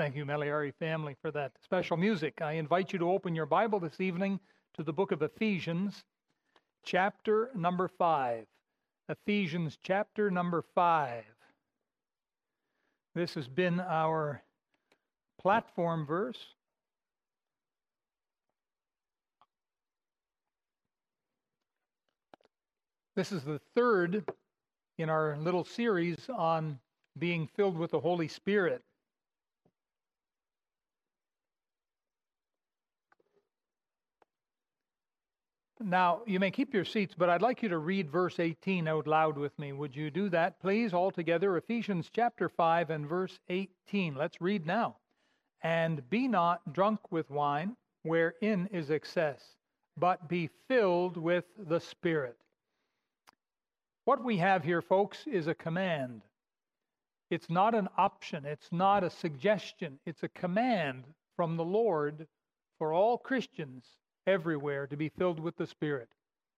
[0.00, 2.40] Thank you, Meliari family, for that special music.
[2.40, 4.40] I invite you to open your Bible this evening
[4.72, 6.04] to the book of Ephesians,
[6.82, 8.46] chapter number 5.
[9.10, 11.22] Ephesians, chapter number 5.
[13.14, 14.42] This has been our
[15.38, 16.54] platform verse.
[23.16, 24.24] This is the third
[24.96, 26.78] in our little series on
[27.18, 28.82] being filled with the Holy Spirit.
[35.82, 39.06] Now, you may keep your seats, but I'd like you to read verse 18 out
[39.06, 39.72] loud with me.
[39.72, 41.56] Would you do that, please, all together?
[41.56, 44.14] Ephesians chapter 5 and verse 18.
[44.14, 44.96] Let's read now.
[45.62, 49.42] And be not drunk with wine, wherein is excess,
[49.96, 52.36] but be filled with the Spirit.
[54.04, 56.20] What we have here, folks, is a command.
[57.30, 61.04] It's not an option, it's not a suggestion, it's a command
[61.36, 62.26] from the Lord
[62.78, 63.86] for all Christians
[64.30, 66.08] everywhere to be filled with the Spirit.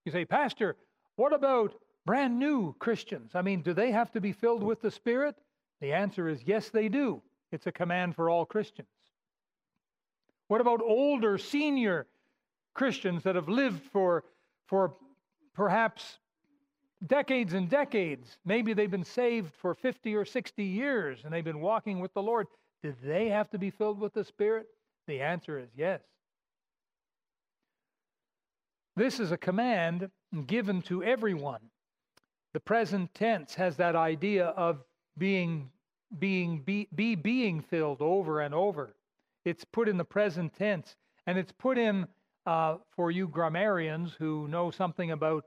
[0.04, 0.76] You say, Pastor,
[1.16, 3.32] what about brand new Christians?
[3.34, 5.36] I mean, do they have to be filled with the Spirit?
[5.80, 7.22] The answer is yes, they do.
[7.50, 8.88] It's a command for all Christians.
[10.48, 12.06] What about older, senior
[12.74, 14.24] Christians that have lived for,
[14.66, 14.94] for
[15.54, 16.18] perhaps
[17.06, 18.38] decades and decades?
[18.44, 22.22] Maybe they've been saved for 50 or 60 years and they've been walking with the
[22.22, 22.46] Lord.
[22.82, 24.66] Do they have to be filled with the Spirit?
[25.06, 26.00] The answer is yes.
[28.94, 30.10] This is a command
[30.46, 31.60] given to everyone.
[32.52, 34.84] The present tense has that idea of
[35.16, 35.70] being
[36.18, 38.94] being be, be being filled over and over.
[39.46, 40.94] It's put in the present tense,
[41.26, 42.06] and it's put in
[42.44, 45.46] uh, for you grammarians who know something about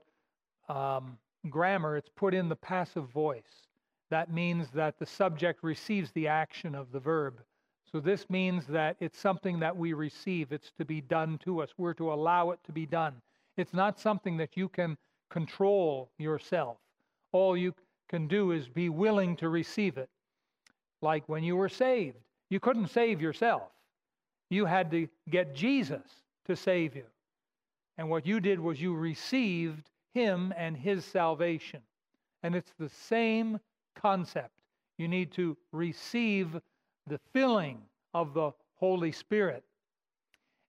[0.68, 1.16] um,
[1.48, 1.96] grammar.
[1.96, 3.68] It's put in the passive voice.
[4.10, 7.40] That means that the subject receives the action of the verb.
[7.92, 10.50] So this means that it's something that we receive.
[10.50, 11.70] It's to be done to us.
[11.78, 13.22] We're to allow it to be done.
[13.56, 14.96] It's not something that you can
[15.30, 16.76] control yourself.
[17.32, 17.74] All you
[18.08, 20.08] can do is be willing to receive it.
[21.02, 22.18] Like when you were saved,
[22.50, 23.62] you couldn't save yourself.
[24.50, 26.02] You had to get Jesus
[26.46, 27.04] to save you.
[27.98, 31.80] And what you did was you received him and his salvation.
[32.42, 33.58] And it's the same
[33.94, 34.52] concept.
[34.98, 36.60] You need to receive
[37.06, 37.78] the filling
[38.14, 39.64] of the Holy Spirit.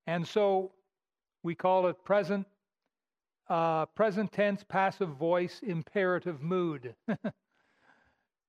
[0.07, 0.71] And so
[1.43, 2.47] we call it present
[3.49, 6.95] uh, present tense, passive voice, imperative mood.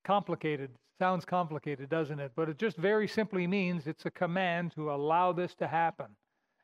[0.05, 0.71] complicated.
[0.99, 2.33] Sounds complicated, doesn't it?
[2.35, 6.07] But it just very simply means it's a command to allow this to happen.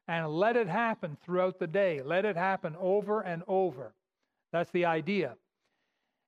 [0.09, 2.03] And let it happen throughout the day.
[2.03, 3.95] Let it happen over and over.
[4.53, 5.37] That's the idea.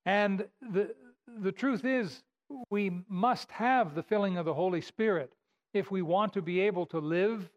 [0.05, 0.95] And the,
[1.41, 2.23] the truth is,
[2.71, 5.33] we must have the filling of the Holy Spirit
[5.75, 7.49] if we want to be able to live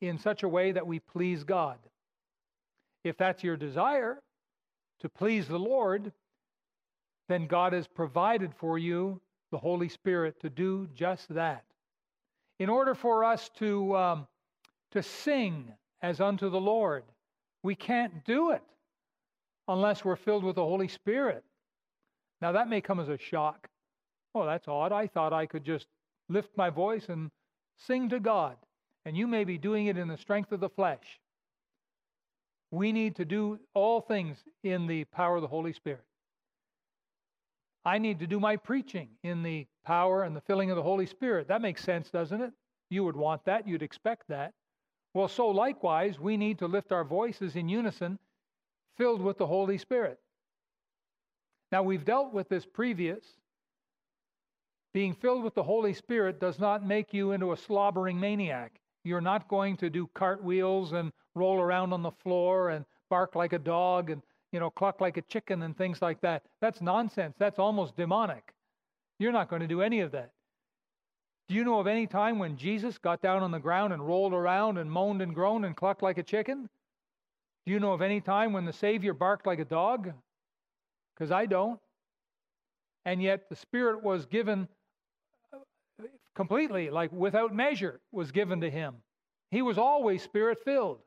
[0.00, 1.78] in such a way that we please God.
[3.04, 4.22] If that's your desire
[5.00, 6.12] to please the Lord,
[7.28, 9.20] then God has provided for you
[9.50, 11.64] the Holy Spirit to do just that.
[12.58, 14.26] In order for us to, um,
[14.92, 17.04] to sing as unto the Lord,
[17.62, 18.62] we can't do it
[19.68, 21.44] unless we're filled with the Holy Spirit.
[22.40, 23.68] Now, that may come as a shock.
[24.34, 24.92] Oh, that's odd.
[24.92, 25.86] I thought I could just
[26.28, 27.30] lift my voice and
[27.76, 28.56] sing to God.
[29.04, 31.20] And you may be doing it in the strength of the flesh.
[32.72, 36.02] We need to do all things in the power of the Holy Spirit.
[37.84, 41.04] I need to do my preaching in the power and the filling of the Holy
[41.04, 41.48] Spirit.
[41.48, 42.52] That makes sense, doesn't it?
[42.88, 44.54] You would want that, you'd expect that.
[45.12, 48.18] Well, so likewise, we need to lift our voices in unison,
[48.96, 50.18] filled with the Holy Spirit.
[51.70, 53.24] Now, we've dealt with this previous.
[54.94, 58.80] Being filled with the Holy Spirit does not make you into a slobbering maniac.
[59.04, 63.52] You're not going to do cartwheels and roll around on the floor and bark like
[63.52, 64.22] a dog and
[64.52, 66.42] you know cluck like a chicken and things like that.
[66.60, 67.34] That's nonsense.
[67.38, 68.52] That's almost demonic.
[69.18, 70.30] You're not going to do any of that.
[71.48, 74.32] Do you know of any time when Jesus got down on the ground and rolled
[74.32, 76.68] around and moaned and groaned and clucked like a chicken?
[77.66, 80.12] Do you know of any time when the Savior barked like a dog?
[81.14, 81.78] Because I don't.
[83.04, 84.68] And yet the Spirit was given
[86.34, 88.94] completely, like without measure, was given to him.
[89.50, 91.00] He was always spirit filled.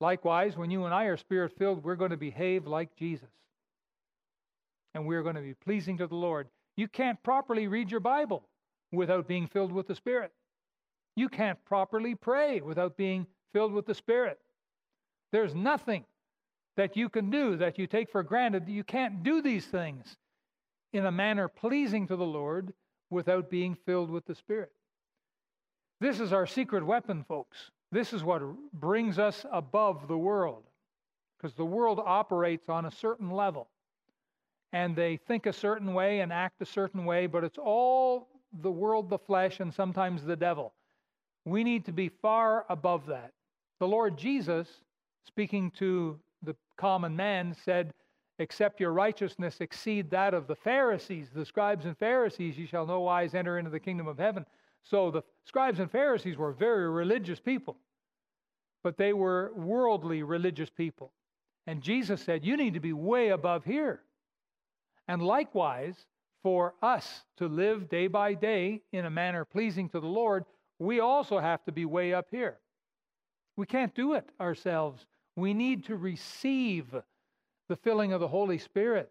[0.00, 3.28] Likewise, when you and I are spirit filled, we're going to behave like Jesus.
[4.94, 6.48] And we're going to be pleasing to the Lord.
[6.76, 8.42] You can't properly read your Bible
[8.90, 10.32] without being filled with the Spirit.
[11.16, 14.38] You can't properly pray without being filled with the Spirit.
[15.32, 16.04] There's nothing
[16.76, 18.66] that you can do that you take for granted.
[18.66, 20.16] That you can't do these things
[20.92, 22.72] in a manner pleasing to the Lord
[23.10, 24.72] without being filled with the Spirit.
[26.00, 27.70] This is our secret weapon, folks.
[27.92, 28.42] This is what
[28.72, 30.64] brings us above the world
[31.36, 33.68] because the world operates on a certain level
[34.72, 38.28] and they think a certain way and act a certain way, but it's all
[38.62, 40.72] the world, the flesh, and sometimes the devil.
[41.44, 43.32] We need to be far above that.
[43.78, 44.68] The Lord Jesus,
[45.26, 47.92] speaking to the common man, said,
[48.38, 53.00] Except your righteousness exceed that of the Pharisees, the scribes and Pharisees, ye shall no
[53.00, 54.46] wise enter into the kingdom of heaven.
[54.82, 57.76] So the scribes and Pharisees were very religious people,
[58.82, 61.12] but they were worldly religious people.
[61.66, 64.00] And Jesus said, You need to be way above here.
[65.06, 66.06] And likewise,
[66.42, 70.44] for us to live day by day in a manner pleasing to the Lord,
[70.78, 72.58] we also have to be way up here.
[73.56, 75.04] We can't do it ourselves.
[75.36, 76.94] We need to receive
[77.68, 79.10] the filling of the Holy Spirit.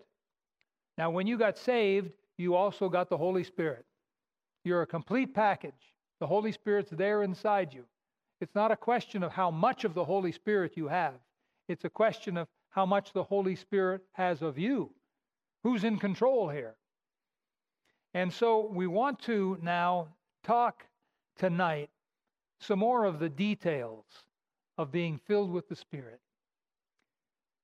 [0.97, 3.85] Now, when you got saved, you also got the Holy Spirit.
[4.63, 5.93] You're a complete package.
[6.19, 7.85] The Holy Spirit's there inside you.
[8.41, 11.15] It's not a question of how much of the Holy Spirit you have,
[11.67, 14.91] it's a question of how much the Holy Spirit has of you.
[15.63, 16.75] Who's in control here?
[18.13, 20.07] And so we want to now
[20.43, 20.85] talk
[21.37, 21.89] tonight
[22.59, 24.05] some more of the details
[24.77, 26.19] of being filled with the Spirit.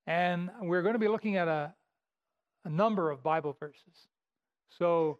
[0.08, 1.74] And we're going to be looking at a,
[2.64, 4.08] a number of Bible verses.
[4.78, 5.20] So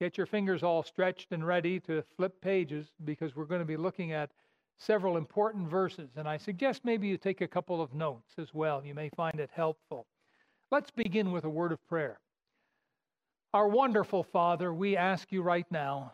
[0.00, 3.76] get your fingers all stretched and ready to flip pages because we're going to be
[3.76, 4.30] looking at
[4.78, 6.10] several important verses.
[6.16, 8.84] And I suggest maybe you take a couple of notes as well.
[8.84, 10.06] You may find it helpful.
[10.70, 12.18] Let's begin with a word of prayer.
[13.54, 16.12] Our wonderful Father, we ask you right now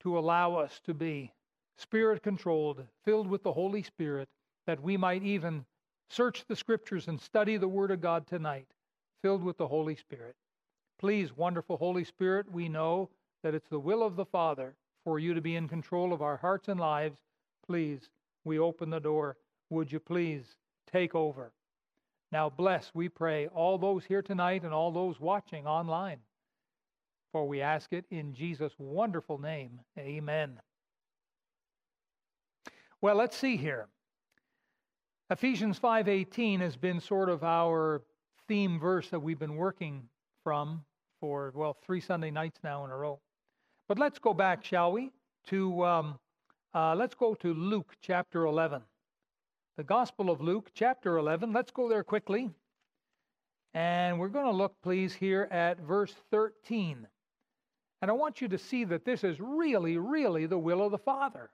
[0.00, 1.32] to allow us to be
[1.76, 4.28] spirit controlled, filled with the Holy Spirit,
[4.66, 5.64] that we might even
[6.10, 8.66] search the scriptures and study the Word of God tonight,
[9.22, 10.36] filled with the Holy Spirit.
[10.98, 13.08] Please, wonderful Holy Spirit, we know
[13.42, 14.74] that it's the will of the Father
[15.04, 17.18] for you to be in control of our hearts and lives.
[17.64, 18.10] Please,
[18.44, 19.36] we open the door.
[19.70, 20.56] Would you please
[20.90, 21.52] take over?
[22.32, 26.18] Now, bless, we pray, all those here tonight and all those watching online.
[27.32, 29.80] For we ask it in Jesus' wonderful name.
[29.98, 30.60] Amen.
[33.00, 33.86] Well, let's see here.
[35.30, 38.02] Ephesians 5:18 has been sort of our
[38.48, 40.08] theme verse that we've been working
[40.42, 40.84] from
[41.20, 43.20] for well three Sunday nights now in a row.
[43.88, 45.10] But let's go back, shall we?
[45.48, 46.18] To um,
[46.74, 48.82] uh, let's go to Luke chapter 11
[49.78, 51.52] the Gospel of Luke, chapter 11.
[51.52, 52.50] Let's go there quickly.
[53.74, 57.06] And we're going to look, please, here at verse 13.
[58.02, 60.98] And I want you to see that this is really, really the will of the
[60.98, 61.48] Father.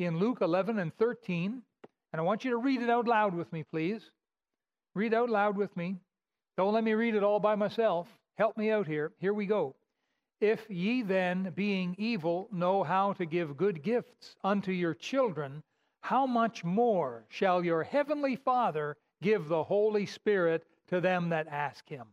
[0.00, 1.62] In Luke 11 and 13,
[2.12, 4.10] and I want you to read it out loud with me, please.
[4.96, 6.00] Read out loud with me.
[6.56, 8.08] Don't let me read it all by myself.
[8.36, 9.12] Help me out here.
[9.18, 9.76] Here we go.
[10.40, 15.62] If ye then, being evil, know how to give good gifts unto your children,
[16.00, 21.88] how much more shall your heavenly Father give the Holy Spirit to them that ask
[21.88, 22.08] him?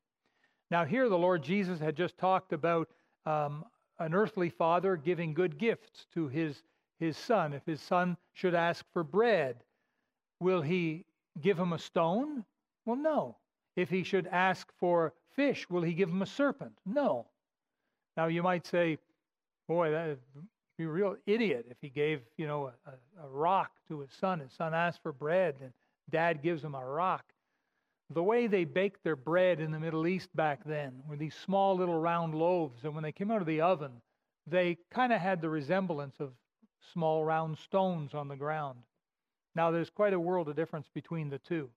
[0.69, 2.87] Now, here the Lord Jesus had just talked about
[3.25, 3.65] um,
[3.99, 6.63] an earthly father giving good gifts to his,
[6.99, 7.51] his son.
[7.51, 9.57] If his son should ask for bread,
[10.39, 11.03] will he
[11.41, 12.45] give him a stone?
[12.85, 13.35] Well, no.
[13.75, 16.73] If he should ask for fish, will he give him a serpent?
[16.85, 17.27] No.
[18.17, 18.97] Now, you might say,
[19.67, 20.17] boy, that,
[20.77, 24.39] be a real idiot if he gave, you know, a, a rock to his son.
[24.39, 25.71] His son asked for bread, and
[26.09, 27.23] dad gives him a rock.
[28.13, 31.77] The way they baked their bread in the Middle East back then were these small
[31.77, 34.01] little round loaves, and when they came out of the oven,
[34.47, 36.33] they kind of had the resemblance of
[36.93, 38.79] small round stones on the ground.
[39.55, 41.69] Now, there's quite a world of difference between the two.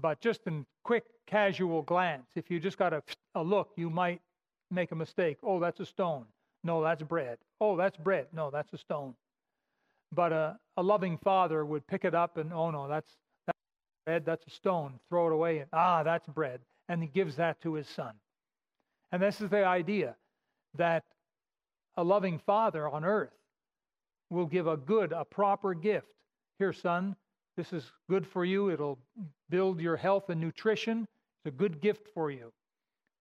[0.00, 3.02] But just in quick, casual glance, if you just got a,
[3.34, 4.20] a look, you might
[4.70, 5.38] make a mistake.
[5.42, 6.24] Oh, that's a stone.
[6.64, 7.38] No, that's bread.
[7.60, 8.26] Oh, that's bread.
[8.32, 9.14] No, that's a stone.
[10.14, 13.10] But a, a loving father would pick it up and, oh, no, that's,
[13.46, 13.58] that's
[14.06, 14.24] bread.
[14.24, 15.00] That's a stone.
[15.08, 15.58] Throw it away.
[15.58, 16.60] And, ah, that's bread.
[16.88, 18.14] And he gives that to his son.
[19.12, 20.16] And this is the idea
[20.76, 21.04] that
[21.96, 23.32] a loving father on earth
[24.30, 26.06] will give a good, a proper gift.
[26.58, 27.16] Here, son,
[27.58, 28.70] this is good for you.
[28.70, 29.00] It'll
[29.50, 31.08] build your health and nutrition.
[31.44, 32.52] It's a good gift for you.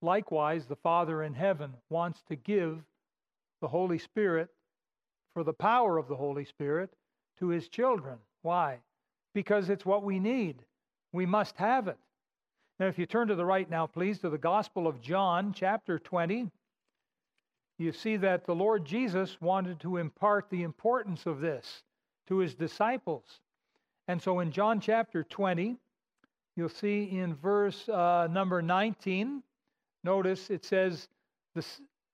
[0.03, 2.77] Likewise, the Father in heaven wants to give
[3.61, 4.49] the Holy Spirit
[5.33, 6.91] for the power of the Holy Spirit
[7.39, 8.19] to his children.
[8.43, 8.77] Why?
[9.33, 10.63] Because it's what we need.
[11.13, 11.97] We must have it.
[12.79, 15.97] Now, if you turn to the right now, please, to the Gospel of John, chapter
[15.97, 16.51] 20,
[17.79, 21.81] you see that the Lord Jesus wanted to impart the importance of this
[22.27, 23.39] to his disciples.
[24.07, 25.77] And so in John chapter 20,
[26.55, 29.43] you'll see in verse uh, number 19,
[30.03, 31.07] notice it says,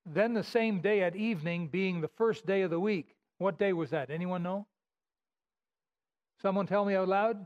[0.05, 3.15] then the same day at evening, being the first day of the week.
[3.38, 4.09] What day was that?
[4.09, 4.65] Anyone know?
[6.41, 7.45] Someone tell me out loud?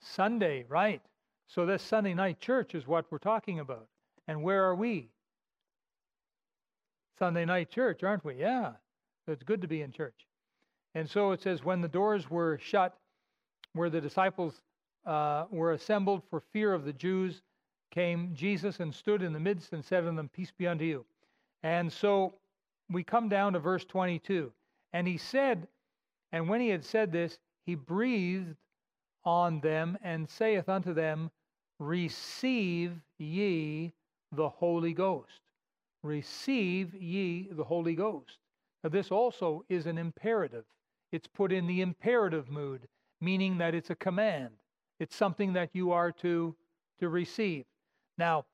[0.00, 1.02] Sunday, right.
[1.48, 3.86] So this Sunday night church is what we're talking about.
[4.26, 5.10] And where are we?
[7.18, 8.36] Sunday night church, aren't we?
[8.36, 8.72] Yeah.
[9.26, 10.26] It's good to be in church.
[10.94, 12.96] And so it says, when the doors were shut,
[13.74, 14.62] where the disciples
[15.06, 17.42] uh, were assembled for fear of the Jews,
[17.90, 21.04] came Jesus and stood in the midst and said unto them, Peace be unto you.
[21.62, 22.34] And so
[22.90, 24.52] we come down to verse 22.
[24.92, 25.66] And he said,
[26.32, 28.56] and when he had said this, he breathed
[29.24, 31.30] on them and saith unto them,
[31.78, 33.92] Receive ye
[34.32, 35.40] the Holy Ghost.
[36.02, 38.38] Receive ye the Holy Ghost.
[38.82, 40.64] Now, this also is an imperative.
[41.12, 42.86] It's put in the imperative mood,
[43.20, 44.50] meaning that it's a command.
[45.00, 46.54] It's something that you are to,
[47.00, 47.64] to receive.
[48.16, 48.46] Now,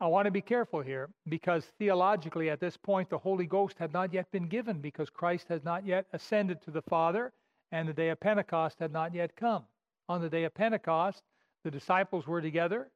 [0.00, 3.92] I want to be careful here because theologically, at this point, the Holy Ghost had
[3.92, 7.32] not yet been given because Christ has not yet ascended to the Father
[7.72, 9.64] and the day of Pentecost had not yet come.
[10.08, 11.22] On the day of Pentecost,
[11.64, 12.90] the disciples were together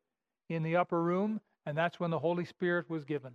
[0.49, 3.33] in the upper room, and that's when the Holy Spirit was given.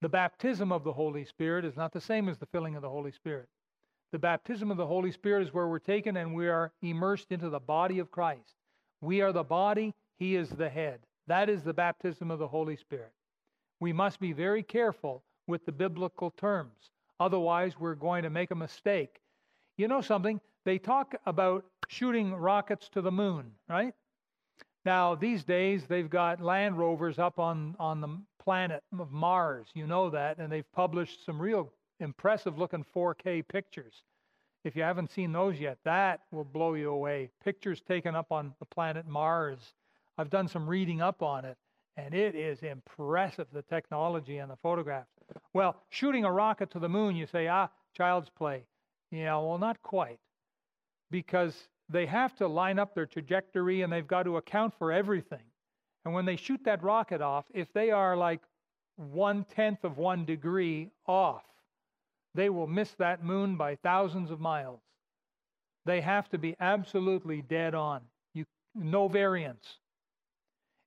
[0.00, 2.90] The baptism of the Holy Spirit is not the same as the filling of the
[2.90, 3.48] Holy Spirit.
[4.14, 7.48] The baptism of the Holy Spirit is where we're taken and we are immersed into
[7.48, 8.54] the body of Christ.
[9.00, 11.00] We are the body, He is the head.
[11.26, 13.10] That is the baptism of the Holy Spirit.
[13.80, 16.92] We must be very careful with the biblical terms.
[17.18, 19.20] Otherwise, we're going to make a mistake.
[19.78, 20.40] You know something?
[20.64, 23.94] They talk about shooting rockets to the moon, right?
[24.84, 29.66] Now, these days, they've got land rovers up on, on the planet of Mars.
[29.74, 30.38] You know that.
[30.38, 34.02] And they've published some real impressive looking 4K pictures.
[34.64, 37.30] If you haven't seen those yet, that will blow you away.
[37.42, 39.74] Pictures taken up on the planet Mars
[40.16, 41.56] I've done some reading up on it,
[41.96, 45.10] and it is impressive the technology and the photographs.
[45.52, 48.64] Well, shooting a rocket to the moon, you say, ah, child's play.
[49.10, 50.20] Yeah, well, not quite,
[51.10, 55.42] because they have to line up their trajectory and they've got to account for everything.
[56.04, 58.40] And when they shoot that rocket off, if they are like
[58.96, 61.44] one tenth of one degree off,
[62.34, 64.80] they will miss that moon by thousands of miles.
[65.86, 68.00] They have to be absolutely dead on.
[68.32, 69.78] You, no variance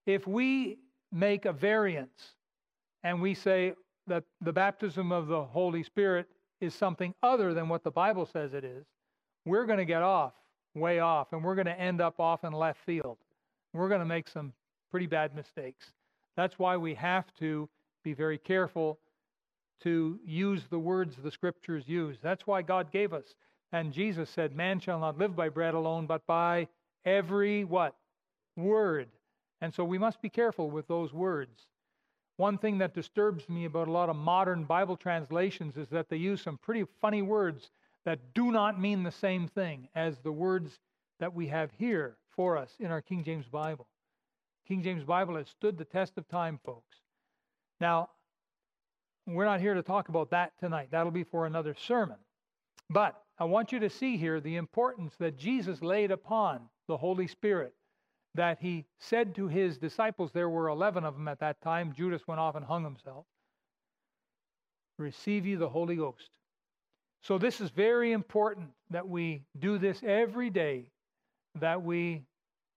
[0.07, 0.79] if we
[1.11, 2.31] make a variance
[3.03, 3.73] and we say
[4.07, 6.27] that the baptism of the Holy Spirit
[6.61, 8.85] is something other than what the Bible says it is,
[9.45, 10.33] we're going to get off,
[10.73, 13.17] way off, and we're going to end up off in left field.
[13.73, 14.53] We're going to make some
[14.89, 15.91] pretty bad mistakes.
[16.35, 17.69] That's why we have to
[18.03, 18.99] be very careful
[19.83, 22.17] to use the words the scriptures use.
[22.21, 23.35] That's why God gave us.
[23.71, 26.67] And Jesus said, Man shall not live by bread alone, but by
[27.05, 27.95] every what?
[28.55, 29.09] Word
[29.61, 31.67] and so we must be careful with those words.
[32.37, 36.17] One thing that disturbs me about a lot of modern Bible translations is that they
[36.17, 37.71] use some pretty funny words
[38.05, 40.79] that do not mean the same thing as the words
[41.19, 43.87] that we have here for us in our King James Bible.
[44.67, 46.97] King James Bible has stood the test of time, folks.
[47.81, 48.09] Now,
[49.35, 50.87] we're not here to talk about that tonight.
[50.91, 52.17] That'll be for another sermon.
[52.89, 57.27] But I want you to see here the importance that Jesus laid upon the Holy
[57.27, 57.73] Spirit
[58.35, 61.93] that he said to his disciples, there were 11 of them at that time.
[61.93, 63.25] Judas went off and hung himself.
[64.97, 66.29] Receive ye the Holy Ghost.
[67.21, 70.91] So, this is very important that we do this every day,
[71.55, 72.23] that we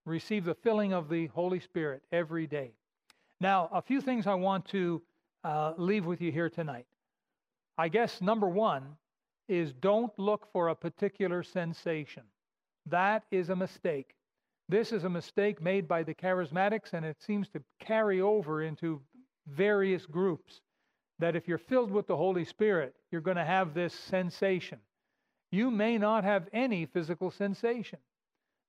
[0.07, 2.73] receive the filling of the Holy Spirit every day.
[3.41, 5.03] Now, a few things I want to
[5.45, 6.87] uh, leave with you here tonight.
[7.79, 8.97] I guess number one
[9.49, 12.23] is don't look for a particular sensation.
[12.87, 14.15] That is a mistake.
[14.69, 19.01] This is a mistake made by the charismatics, and it seems to carry over into
[19.49, 20.61] various groups.
[21.19, 24.79] That if you're filled with the Holy Spirit, you're going to have this sensation.
[25.51, 27.99] You may not have any physical sensation.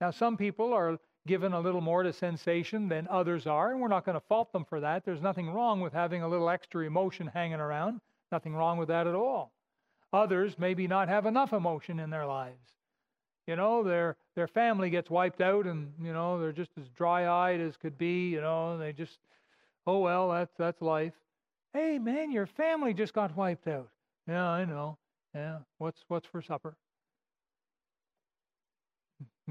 [0.01, 0.97] Now, some people are
[1.27, 4.51] given a little more to sensation than others are, and we're not going to fault
[4.51, 5.05] them for that.
[5.05, 8.01] There's nothing wrong with having a little extra emotion hanging around,
[8.31, 9.51] nothing wrong with that at all.
[10.13, 12.57] Others maybe not have enough emotion in their lives.
[13.47, 17.59] You know, their their family gets wiped out, and you know they're just as dry-eyed
[17.59, 18.29] as could be.
[18.29, 19.19] You know, they just,
[19.87, 21.13] oh well, that's that's life.
[21.73, 23.89] Hey man, your family just got wiped out.
[24.27, 24.97] Yeah, I know.
[25.33, 26.75] Yeah, what's what's for supper?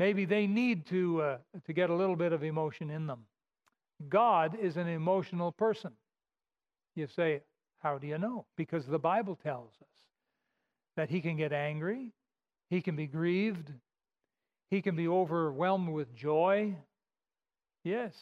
[0.01, 3.27] Maybe they need to uh, to get a little bit of emotion in them.
[4.09, 5.93] God is an emotional person.
[6.97, 7.43] You say,
[7.81, 8.47] how do you know?
[8.57, 9.99] Because the Bible tells us
[10.97, 12.13] that he can get angry,
[12.71, 13.71] he can be grieved.
[14.71, 16.77] He can be overwhelmed with joy.
[17.85, 18.15] Yes.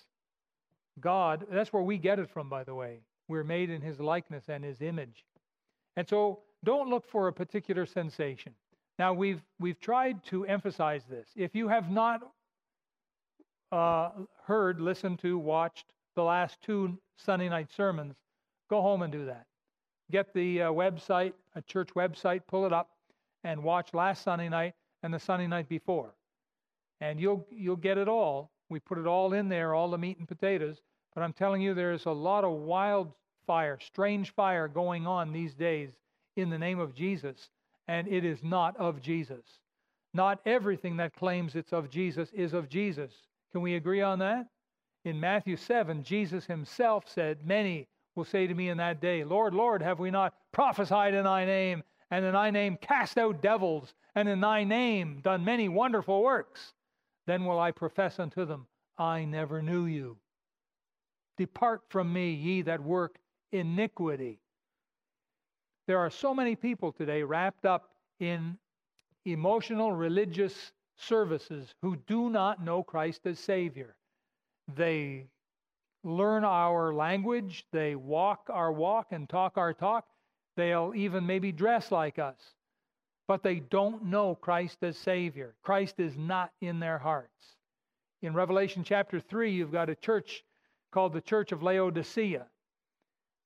[0.99, 3.03] God, that's where we get it from, by the way.
[3.29, 5.25] We're made in his likeness and his image.
[5.97, 8.55] And so don't look for a particular sensation.
[8.99, 11.28] Now, we've, we've tried to emphasize this.
[11.37, 12.21] If you have not
[13.71, 14.11] uh,
[14.45, 18.17] heard, listened to, watched the last two Sunday night sermons,
[18.69, 19.47] go home and do that.
[20.11, 22.90] Get the uh, website, a church website, pull it up,
[23.45, 26.14] and watch last Sunday night and the Sunday night before.
[27.00, 28.50] And you'll, you'll get it all.
[28.69, 30.81] We put it all in there, all the meat and potatoes.
[31.14, 35.90] But I'm telling you, there's a lot of wildfire, strange fire going on these days
[36.37, 37.50] in the name of Jesus,
[37.88, 39.45] and it is not of Jesus.
[40.14, 43.12] Not everything that claims it's of Jesus is of Jesus.
[43.52, 44.47] Can we agree on that?
[45.04, 49.54] In Matthew 7, Jesus himself said, Many will say to me in that day, Lord,
[49.54, 53.95] Lord, have we not prophesied in thy name, and in thy name cast out devils,
[54.14, 56.75] and in thy name done many wonderful works?
[57.26, 58.66] Then will I profess unto them,
[58.99, 60.16] I never knew you.
[61.37, 63.18] Depart from me, ye that work
[63.52, 64.40] iniquity.
[65.88, 67.88] There are so many people today wrapped up
[68.21, 68.59] in
[69.25, 73.97] emotional religious services who do not know Christ as Savior.
[74.76, 75.28] They
[76.04, 80.07] learn our language, they walk our walk and talk our talk,
[80.59, 82.37] they'll even maybe dress like us,
[83.26, 85.54] but they don't know Christ as Savior.
[85.62, 87.57] Christ is not in their hearts.
[88.21, 90.45] In Revelation chapter 3, you've got a church
[90.92, 92.47] called the Church of Laodicea.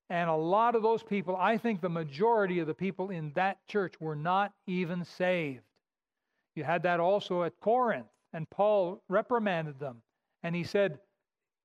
[0.09, 3.57] And a lot of those people, I think the majority of the people in that
[3.67, 5.63] church were not even saved.
[6.55, 10.01] You had that also at Corinth, and Paul reprimanded them.
[10.43, 10.99] And he said,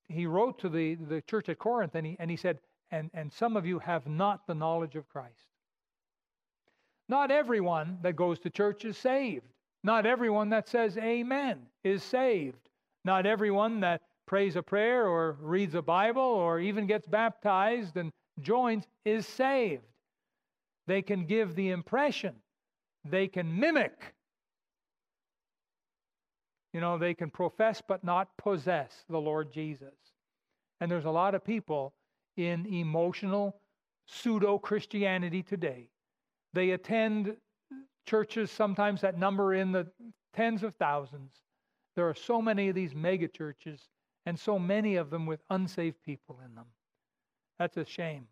[0.09, 2.59] he wrote to the, the church at Corinth, and he, and he said,
[2.91, 5.49] and, and some of you have not the knowledge of Christ.
[7.09, 9.47] Not everyone that goes to church is saved.
[9.85, 12.69] Not everyone that says amen is saved.
[13.05, 18.13] Not everyone that prays a prayer or reads a Bible or even gets baptized and
[18.43, 19.83] joins is saved.
[20.87, 22.35] They can give the impression,
[23.05, 24.15] they can mimic.
[26.75, 29.95] You know, they can profess but not possess the Lord Jesus.
[30.81, 31.95] And there's a lot of people
[32.37, 33.61] in emotional
[34.07, 35.89] pseudo Christianity today.
[36.53, 37.37] They attend
[38.07, 39.87] churches sometimes that number in the
[40.35, 41.33] tens of thousands.
[41.97, 43.89] There are so many of these mega churches
[44.25, 46.67] and so many of them with unsaved people in them.
[47.59, 48.27] That's a shame.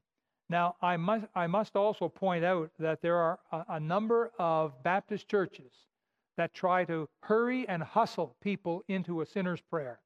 [0.48, 4.80] Now, I must, I must also point out that there are a, a number of
[4.84, 5.72] Baptist churches
[6.36, 10.00] that try to hurry and hustle people into a sinner's prayer.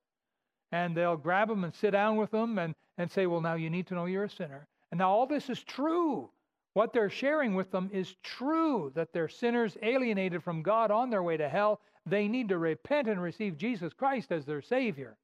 [0.72, 3.68] And they'll grab them and sit down with them and, and say, Well, now you
[3.68, 4.68] need to know you're a sinner.
[4.90, 6.30] And now all this is true.
[6.74, 11.22] What they're sharing with them is true that they're sinners alienated from God on their
[11.22, 11.80] way to hell.
[12.06, 15.16] They need to repent and receive Jesus Christ as their Savior.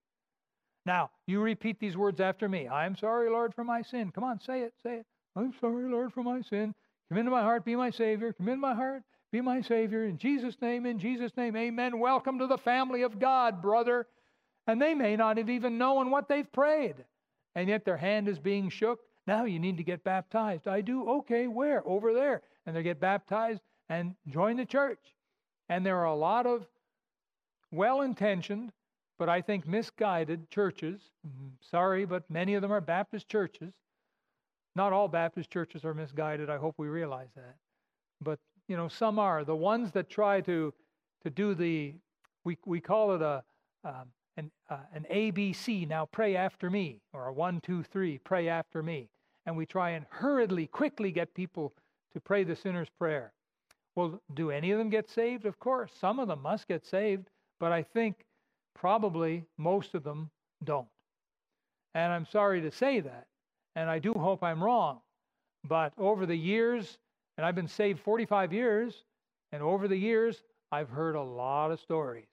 [0.87, 2.69] Now, you repeat these words after me.
[2.69, 4.13] I'm sorry, Lord, for my sin.
[4.13, 5.07] Come on, say it, say it.
[5.35, 6.73] I'm sorry, Lord, for my sin.
[7.09, 8.33] Come into my heart, be my Savior.
[8.33, 10.05] Come into my heart, be my Savior.
[10.05, 11.99] In Jesus' name, in Jesus' name, amen.
[11.99, 14.07] Welcome to the family of God, brother.
[14.69, 16.95] And they may not have even known what they've prayed.
[17.57, 19.01] And yet their hand is being shook.
[19.27, 20.69] Now you need to get baptized.
[20.69, 21.09] I do.
[21.09, 21.87] Okay, where?
[21.87, 22.43] Over there.
[22.65, 25.01] And they get baptized and join the church.
[25.69, 26.65] And there are a lot of
[27.73, 28.73] well intentioned,
[29.19, 31.01] but I think misguided churches.
[31.27, 31.49] Mm-hmm.
[31.61, 33.73] Sorry, but many of them are Baptist churches.
[34.75, 36.51] Not all Baptist churches are misguided.
[36.51, 37.55] I hope we realize that.
[38.21, 39.45] But, you know, some are.
[39.45, 40.73] The ones that try to,
[41.23, 41.95] to do the,
[42.45, 43.43] we, we call it a,
[43.85, 48.49] um, an, uh, an ABC, now pray after me, or a one, two, three, pray
[48.49, 49.09] after me.
[49.47, 51.73] And we try and hurriedly, quickly get people
[52.13, 53.33] to pray the sinner's prayer.
[53.95, 55.47] Well, do any of them get saved?
[55.47, 55.91] Of course.
[55.99, 58.27] Some of them must get saved, but I think
[58.77, 60.31] Probably most of them
[60.63, 60.87] don't.
[61.95, 63.27] And I'm sorry to say that.
[63.75, 65.01] And I do hope I'm wrong.
[65.65, 66.99] But over the years,
[67.37, 69.03] and I've been saved 45 years,
[69.51, 72.27] and over the years, I've heard a lot of stories.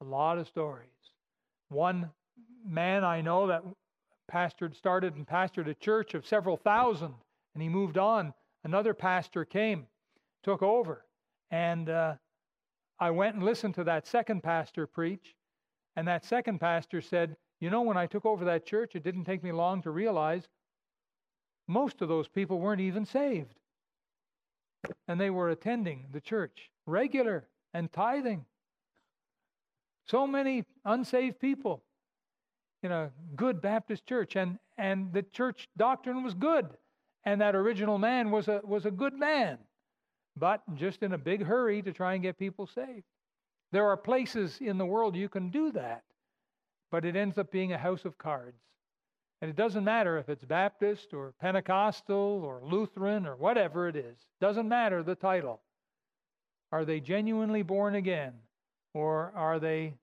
[0.00, 0.88] A lot of stories.
[1.68, 2.10] One
[2.66, 3.62] man I know that
[4.30, 7.14] pastored, started and pastored a church of several thousand,
[7.54, 8.34] and he moved on.
[8.64, 9.86] Another pastor came,
[10.42, 11.04] took over,
[11.50, 12.14] and uh,
[12.98, 15.34] I went and listened to that second pastor preach,
[15.96, 19.24] and that second pastor said, You know, when I took over that church, it didn't
[19.24, 20.48] take me long to realize
[21.66, 23.54] most of those people weren't even saved.
[25.06, 28.44] And they were attending the church regular and tithing.
[30.06, 31.82] So many unsaved people
[32.82, 36.66] in a good Baptist church, and, and the church doctrine was good.
[37.24, 39.58] And that original man was a, was a good man,
[40.36, 43.04] but just in a big hurry to try and get people saved.
[43.72, 46.02] There are places in the world you can do that,
[46.90, 48.60] but it ends up being a house of cards.
[49.40, 54.16] And it doesn't matter if it's Baptist or Pentecostal or Lutheran or whatever it is.
[54.40, 55.60] Doesn't matter the title.
[56.72, 58.34] Are they genuinely born again
[58.92, 59.94] or are they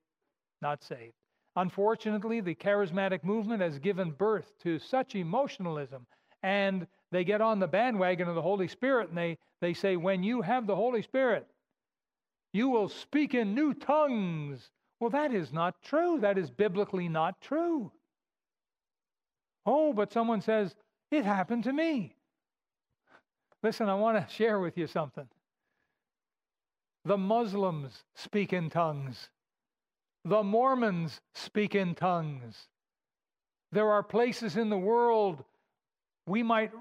[0.62, 1.14] not saved?
[1.56, 6.06] Unfortunately, the charismatic movement has given birth to such emotionalism
[6.44, 10.24] and they get on the bandwagon of the Holy Spirit and they, they say, when
[10.24, 11.48] you have the Holy Spirit,
[12.58, 14.72] you will speak in new tongues.
[15.00, 16.20] Well, that is not true.
[16.20, 17.92] That is biblically not true.
[19.64, 20.76] Oh, but someone says,
[21.12, 22.16] it happened to me.
[23.62, 25.28] Listen, I want to share with you something.
[27.06, 29.30] The Muslims speak in tongues.
[30.26, 32.68] The Mormons speak in tongues.
[33.72, 35.44] There are places in the world
[36.26, 36.72] we might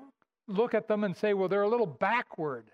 [0.49, 2.71] look at them and say, well, they're a little backward.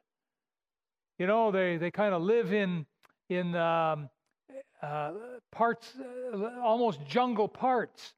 [1.19, 2.87] You know, they, they kind of live in,
[3.35, 4.09] in um,
[4.83, 5.13] uh,
[5.51, 8.15] parts, uh, almost jungle parts,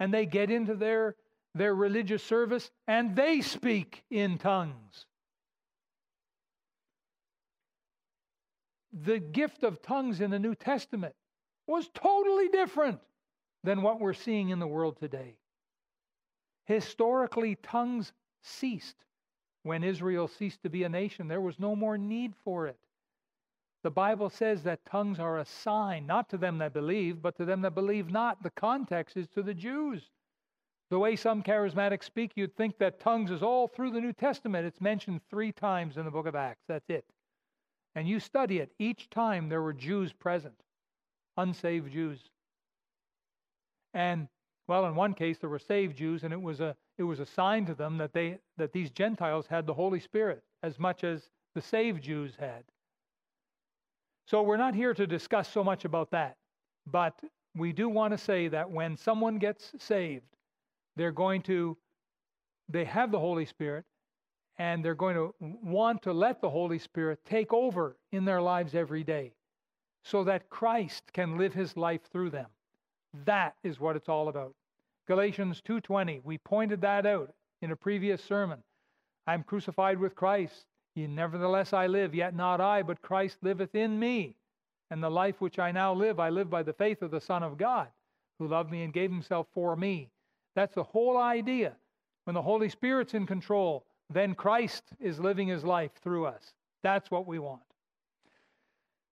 [0.00, 1.16] and they get into their,
[1.54, 5.06] their religious service and they speak in tongues.
[8.92, 11.14] The gift of tongues in the New Testament
[11.66, 13.00] was totally different
[13.62, 15.36] than what we're seeing in the world today.
[16.64, 18.96] Historically, tongues ceased
[19.64, 21.28] when Israel ceased to be a nation.
[21.28, 22.78] There was no more need for it.
[23.86, 27.44] The Bible says that tongues are a sign, not to them that believe, but to
[27.44, 28.42] them that believe not.
[28.42, 30.10] The context is to the Jews.
[30.90, 34.66] The way some charismatics speak, you'd think that tongues is all through the New Testament.
[34.66, 36.64] It's mentioned three times in the book of Acts.
[36.66, 37.04] That's it.
[37.94, 40.60] And you study it, each time there were Jews present,
[41.36, 42.18] unsaved Jews.
[43.94, 44.26] And
[44.66, 47.26] well, in one case there were saved Jews, and it was a it was a
[47.26, 51.30] sign to them that they that these Gentiles had the Holy Spirit as much as
[51.54, 52.64] the saved Jews had.
[54.26, 56.36] So we're not here to discuss so much about that,
[56.86, 57.18] but
[57.54, 60.26] we do want to say that when someone gets saved,
[60.96, 61.76] they're going to
[62.68, 63.84] they have the Holy Spirit
[64.58, 68.74] and they're going to want to let the Holy Spirit take over in their lives
[68.74, 69.32] every day
[70.02, 72.46] so that Christ can live his life through them.
[73.24, 74.54] That is what it's all about.
[75.06, 78.62] Galatians 2:20, we pointed that out in a previous sermon.
[79.26, 80.66] I'm crucified with Christ.
[80.96, 84.34] Yet nevertheless I live, yet not I, but Christ liveth in me.
[84.90, 87.42] And the life which I now live, I live by the faith of the Son
[87.42, 87.88] of God,
[88.38, 90.08] who loved me and gave himself for me.
[90.54, 91.74] That's the whole idea.
[92.24, 96.54] When the Holy Spirit's in control, then Christ is living his life through us.
[96.82, 97.60] That's what we want.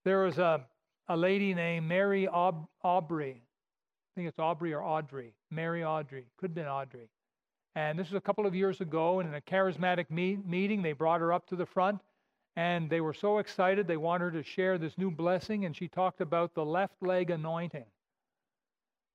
[0.05, 0.64] There was a,
[1.09, 3.42] a lady named Mary Aub- Aubrey.
[3.42, 5.35] I think it's Aubrey or Audrey.
[5.51, 6.25] Mary Audrey.
[6.38, 7.09] Could have been Audrey.
[7.74, 10.92] And this was a couple of years ago, and in a charismatic meet- meeting, they
[10.92, 12.00] brought her up to the front,
[12.56, 15.88] and they were so excited they wanted her to share this new blessing, and she
[15.88, 17.87] talked about the left leg anointing.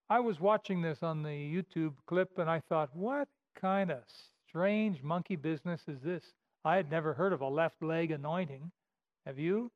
[0.10, 4.00] I was watching this on the YouTube clip, and I thought, what kind of
[4.48, 6.24] strange monkey business is this?
[6.66, 8.72] I had never heard of a left leg anointing.
[9.26, 9.72] Have you?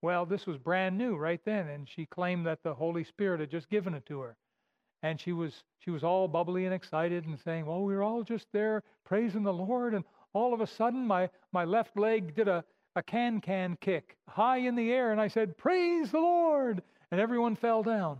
[0.00, 3.50] Well, this was brand new right then, and she claimed that the Holy Spirit had
[3.50, 4.36] just given it to her.
[5.02, 8.22] And she was she was all bubbly and excited and saying, Well, we were all
[8.22, 12.48] just there praising the Lord, and all of a sudden my, my left leg did
[12.48, 12.64] a,
[12.96, 16.82] a can can kick high in the air, and I said, Praise the Lord!
[17.10, 18.18] And everyone fell down.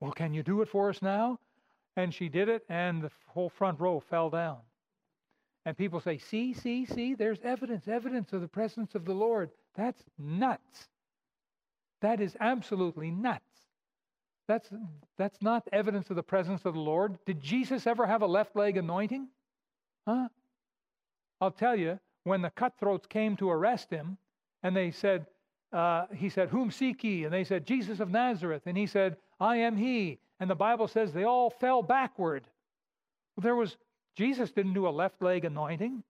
[0.00, 1.38] Well, can you do it for us now?
[1.96, 4.58] And she did it, and the whole front row fell down.
[5.64, 9.50] And people say, see, see, see, there's evidence, evidence of the presence of the Lord.
[9.74, 10.88] That's nuts.
[12.00, 13.44] That is absolutely nuts.
[14.48, 14.68] That's,
[15.18, 17.18] that's not evidence of the presence of the Lord.
[17.26, 19.28] Did Jesus ever have a left leg anointing?
[20.06, 20.28] Huh?
[21.40, 24.16] I'll tell you, when the cutthroats came to arrest him,
[24.62, 25.26] and they said,
[25.72, 27.24] uh, he said, Whom seek ye?
[27.24, 28.62] And they said, Jesus of Nazareth.
[28.66, 30.18] And he said, I am he.
[30.40, 32.44] And the Bible says they all fell backward.
[33.36, 33.76] There was
[34.16, 36.02] Jesus didn't do a left leg anointing.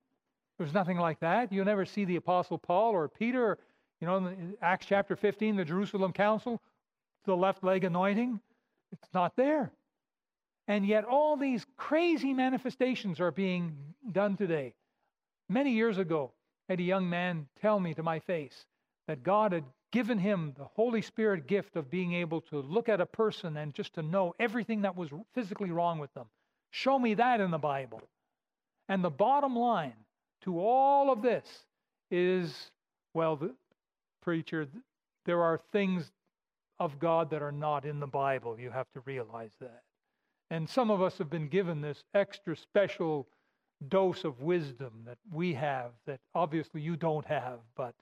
[0.57, 1.53] There was nothing like that.
[1.53, 3.59] You'll never see the Apostle Paul or Peter,
[4.01, 6.61] you know, Acts chapter 15, the Jerusalem Council,
[7.29, 8.41] the left leg anointing.
[8.91, 9.71] It's not there.
[10.67, 13.77] And yet, all these crazy manifestations are being
[14.11, 14.75] done today.
[15.49, 16.33] Many years ago,
[16.69, 18.67] I had a young man tell me to my face
[19.07, 23.01] that God had given him the Holy Spirit gift of being able to look at
[23.01, 26.27] a person and just to know everything that was physically wrong with them.
[26.71, 28.03] Show me that in the Bible.
[28.89, 29.95] And the bottom line
[30.43, 31.47] to all of this
[32.11, 32.71] is
[33.15, 33.55] well, the
[34.23, 34.69] preacher,
[35.25, 36.11] there are things
[36.81, 38.59] of God that are not in the Bible.
[38.59, 39.83] You have to realize that.
[40.51, 43.29] And some of us have been given this extra special
[43.89, 47.95] dose of wisdom that we have that obviously you don't have, but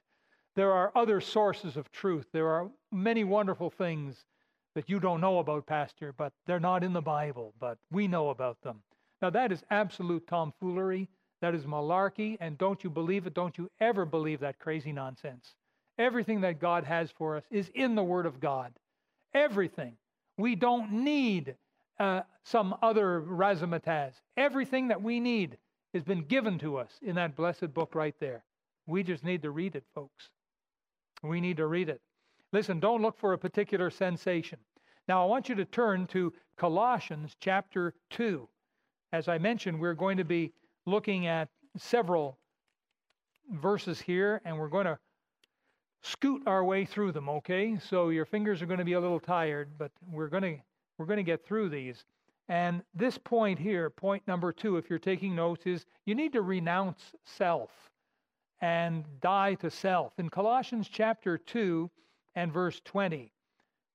[0.55, 2.25] there are other sources of truth.
[2.33, 4.25] There are many wonderful things
[4.73, 8.29] that you don't know about, Pastor, but they're not in the Bible, but we know
[8.29, 8.81] about them.
[9.21, 11.09] Now, that is absolute tomfoolery.
[11.41, 12.37] That is malarkey.
[12.39, 13.33] And don't you believe it?
[13.33, 15.55] Don't you ever believe that crazy nonsense.
[15.97, 18.73] Everything that God has for us is in the Word of God.
[19.33, 19.93] Everything.
[20.37, 21.55] We don't need
[21.99, 24.13] uh, some other razzmatazz.
[24.35, 25.57] Everything that we need
[25.93, 28.43] has been given to us in that blessed book right there.
[28.85, 30.29] We just need to read it, folks.
[31.23, 32.01] We need to read it.
[32.53, 34.59] Listen, don't look for a particular sensation.
[35.07, 38.47] Now, I want you to turn to Colossians chapter 2.
[39.13, 40.53] As I mentioned, we're going to be
[40.85, 42.37] looking at several
[43.51, 44.97] verses here, and we're going to
[46.07, 47.77] scoot our way through them, okay?
[47.77, 50.57] So your fingers are going to be a little tired, but we're going to
[50.97, 52.05] we're going to get through these.
[52.49, 56.41] And this point here, point number 2 if you're taking notes is you need to
[56.41, 57.69] renounce self
[58.61, 60.13] and die to self.
[60.17, 61.89] In Colossians chapter 2
[62.35, 63.31] and verse 20,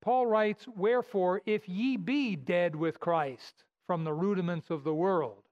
[0.01, 5.43] Paul writes, "Wherefore if ye be dead with Christ from the rudiments of the world."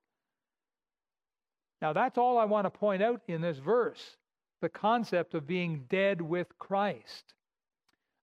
[1.82, 4.18] Now that's all I want to point out in this verse
[4.60, 7.34] the concept of being dead with Christ.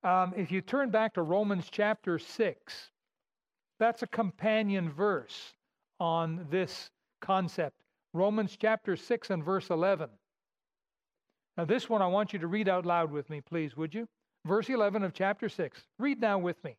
[0.03, 2.91] Um, if you turn back to Romans chapter 6,
[3.79, 5.53] that's a companion verse
[5.99, 6.89] on this
[7.21, 7.75] concept.
[8.13, 10.09] Romans chapter 6 and verse 11.
[11.57, 14.07] Now, this one I want you to read out loud with me, please, would you?
[14.45, 15.83] Verse 11 of chapter 6.
[15.97, 16.77] Read now with me.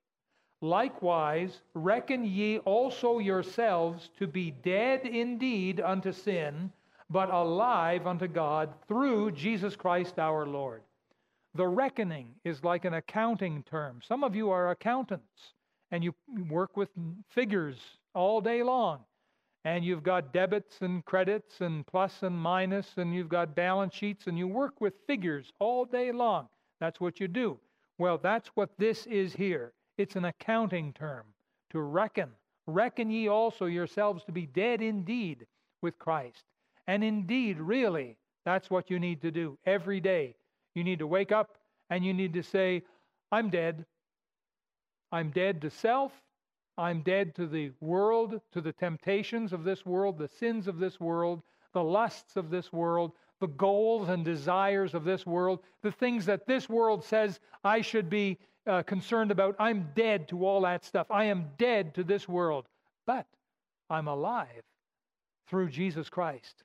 [0.60, 6.72] Likewise, reckon ye also yourselves to be dead indeed unto sin
[7.10, 10.82] but alive unto God through Jesus Christ our Lord.
[11.54, 14.00] The reckoning is like an accounting term.
[14.06, 15.54] Some of you are accountants
[15.90, 16.14] and you
[16.50, 16.90] work with
[17.30, 17.76] figures
[18.14, 19.00] all day long.
[19.64, 24.26] And you've got debits and credits and plus and minus, and you've got balance sheets,
[24.26, 26.48] and you work with figures all day long.
[26.80, 27.58] That's what you do.
[27.98, 29.72] Well, that's what this is here.
[29.98, 31.24] It's an accounting term
[31.70, 32.30] to reckon.
[32.66, 35.46] Reckon ye also yourselves to be dead indeed
[35.82, 36.44] with Christ.
[36.88, 40.34] And indeed, really, that's what you need to do every day.
[40.74, 41.58] You need to wake up
[41.90, 42.82] and you need to say,
[43.30, 43.84] I'm dead.
[45.12, 46.12] I'm dead to self.
[46.78, 50.98] I'm dead to the world, to the temptations of this world, the sins of this
[50.98, 51.42] world,
[51.74, 56.46] the lusts of this world, the goals and desires of this world, the things that
[56.46, 59.56] this world says I should be uh, concerned about.
[59.58, 61.08] I'm dead to all that stuff.
[61.10, 62.66] I am dead to this world,
[63.06, 63.26] but
[63.90, 64.62] I'm alive
[65.48, 66.64] through Jesus Christ.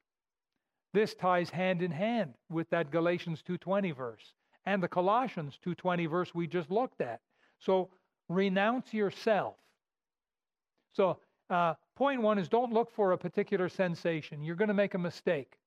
[0.94, 4.34] This ties hand in hand with that Galatians 2:20 verse
[4.66, 7.22] and the Colossians 2:20 verse we just looked at.
[7.60, 7.90] So
[8.30, 9.58] renounce yourself.
[10.94, 14.44] So uh, point one is don't look for a particular sensation.
[14.44, 15.58] You're going to make a mistake.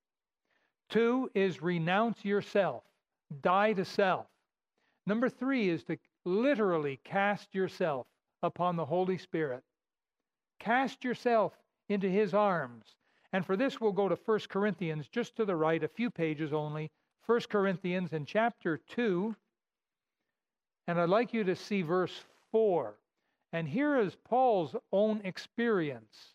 [0.88, 2.84] Two is renounce yourself.
[3.40, 4.26] Die to self.
[5.06, 8.06] Number three is to literally cast yourself
[8.42, 9.64] upon the Holy Spirit.
[10.60, 11.52] Cast yourself
[11.88, 12.94] into His arms
[13.36, 16.54] and for this, we'll go to 1 Corinthians, just to the right, a few pages
[16.54, 16.90] only.
[17.26, 19.36] 1 Corinthians in chapter 2.
[20.86, 22.94] And I'd like you to see verse 4.
[23.52, 26.32] And here is Paul's own experience.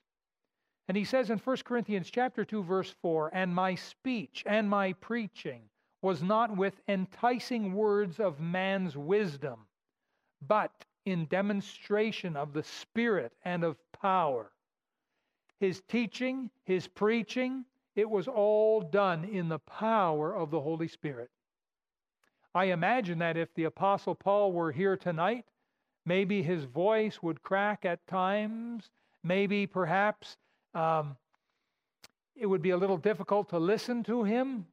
[0.88, 4.94] And he says in 1 Corinthians chapter 2 verse 4, "And my speech and my
[4.94, 5.72] preaching
[6.04, 9.66] was not with enticing words of man's wisdom,
[10.40, 14.52] but in demonstration of the Spirit and of power,
[15.62, 17.64] his teaching, his preaching,
[17.96, 21.30] it was all done in the power of the Holy Spirit.
[22.56, 25.46] I imagine that if the Apostle Paul were here tonight,
[26.04, 28.90] maybe his voice would crack at times.
[29.24, 30.36] Maybe perhaps
[30.74, 31.16] um,
[32.36, 34.66] it would be a little difficult to listen to him.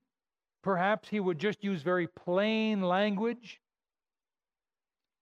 [0.62, 3.61] Perhaps he would just use very plain language,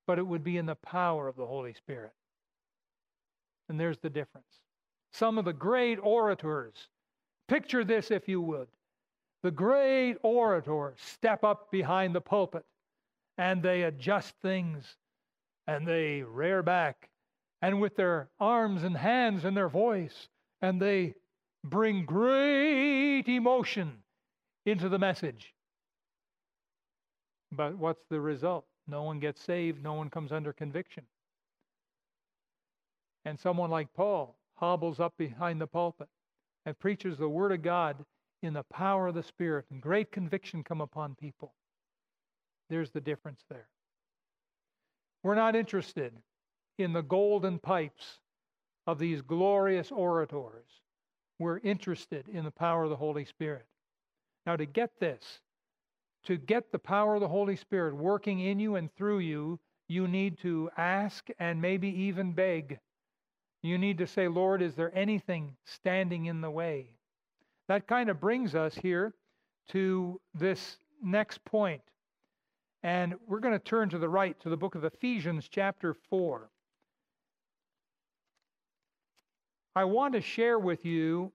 [0.06, 2.12] but it would be in the power of the Holy Spirit.
[3.68, 4.46] And there's the difference
[5.16, 6.74] some of the great orators.
[7.48, 8.68] Picture this, if you would.
[9.42, 12.64] The great orators step up behind the pulpit
[13.38, 14.96] and they adjust things
[15.66, 17.08] and they rear back
[17.62, 20.28] and with their arms and hands and their voice
[20.62, 21.14] and they
[21.64, 23.92] bring great emotion
[24.64, 25.54] into the message.
[27.52, 28.66] But what's the result?
[28.88, 31.04] No one gets saved, no one comes under conviction.
[33.24, 36.08] And someone like Paul, hobbles up behind the pulpit
[36.64, 38.04] and preaches the Word of God
[38.42, 41.54] in the power of the Spirit, and great conviction come upon people.
[42.68, 43.68] There's the difference there.
[45.22, 46.12] We're not interested
[46.78, 48.18] in the golden pipes
[48.86, 50.66] of these glorious orators.
[51.38, 53.66] We're interested in the power of the Holy Spirit.
[54.44, 55.40] Now, to get this,
[56.24, 60.08] to get the power of the Holy Spirit working in you and through you, you
[60.08, 62.78] need to ask and maybe even beg
[63.66, 66.86] You need to say, Lord, is there anything standing in the way?
[67.68, 69.12] That kind of brings us here
[69.70, 71.82] to this next point.
[72.84, 76.48] And we're going to turn to the right to the book of Ephesians, chapter 4.
[79.74, 81.32] I want to share with you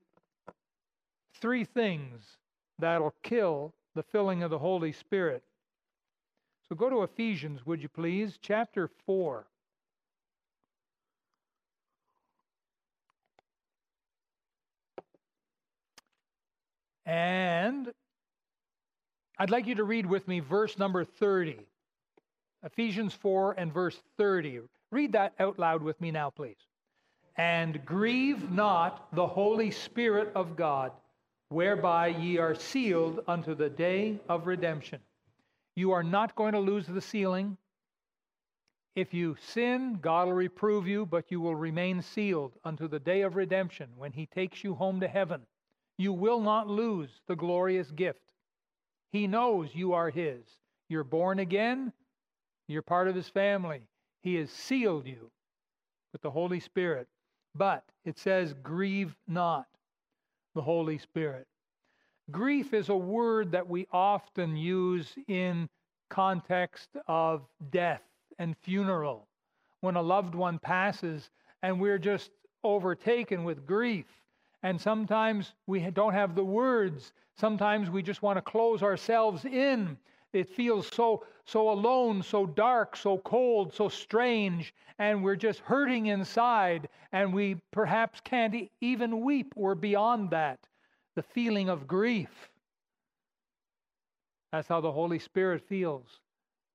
[1.42, 2.38] three things
[2.80, 5.44] that'll kill the filling of the Holy Spirit.
[6.70, 9.46] So go to Ephesians, would you please, chapter 4.
[17.06, 17.92] And
[19.38, 21.60] I'd like you to read with me verse number 30.
[22.64, 24.62] Ephesians 4 and verse 30.
[24.92, 26.58] Read that out loud with me now, please.
[27.38, 30.92] And grieve not the Holy Spirit of God,
[31.50, 35.00] whereby ye are sealed unto the day of redemption.
[35.76, 37.58] You are not going to lose the sealing.
[38.96, 43.22] If you sin, God will reprove you, but you will remain sealed unto the day
[43.22, 45.42] of redemption when He takes you home to heaven.
[46.02, 48.34] You will not lose the glorious gift.
[49.12, 50.42] He knows you are His.
[50.90, 51.94] You're born again,
[52.68, 53.84] you're part of His family.
[54.24, 55.30] He has sealed you
[56.12, 57.08] with the Holy Spirit.
[57.54, 59.68] But it says, grieve not
[60.56, 61.46] the Holy Spirit.
[62.32, 65.70] Grief is a word that we often use in
[66.10, 68.02] context of death
[68.40, 69.28] and funeral.
[69.82, 71.30] When a loved one passes
[71.62, 72.32] and we're just
[72.64, 74.08] overtaken with grief,
[74.64, 77.14] and sometimes we don't have the words.
[77.36, 79.98] Sometimes we just want to close ourselves in.
[80.34, 86.06] It feels so so alone, so dark, so cold, so strange, and we're just hurting
[86.06, 89.54] inside, and we perhaps can't even weep.
[89.56, 90.60] We're beyond that.
[91.16, 92.50] The feeling of grief.
[94.52, 96.20] That's how the Holy Spirit feels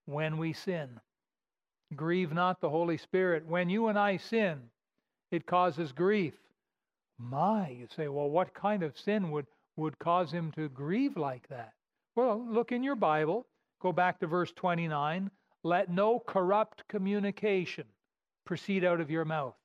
[0.04, 1.00] when we sin.
[1.94, 3.46] Grieve not the Holy Spirit.
[3.46, 4.60] When you and I sin,
[5.30, 6.34] it causes grief.
[7.18, 11.48] My, you say, well, what kind of sin would, would cause him to grieve like
[11.48, 11.72] that?
[12.14, 13.46] Well, look in your Bible,
[13.80, 15.30] go back to verse 29.
[15.62, 17.84] Let no corrupt communication
[18.44, 19.56] proceed out of your mouth.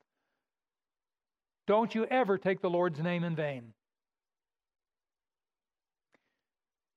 [1.68, 3.74] Don't you ever take the Lord's name in vain.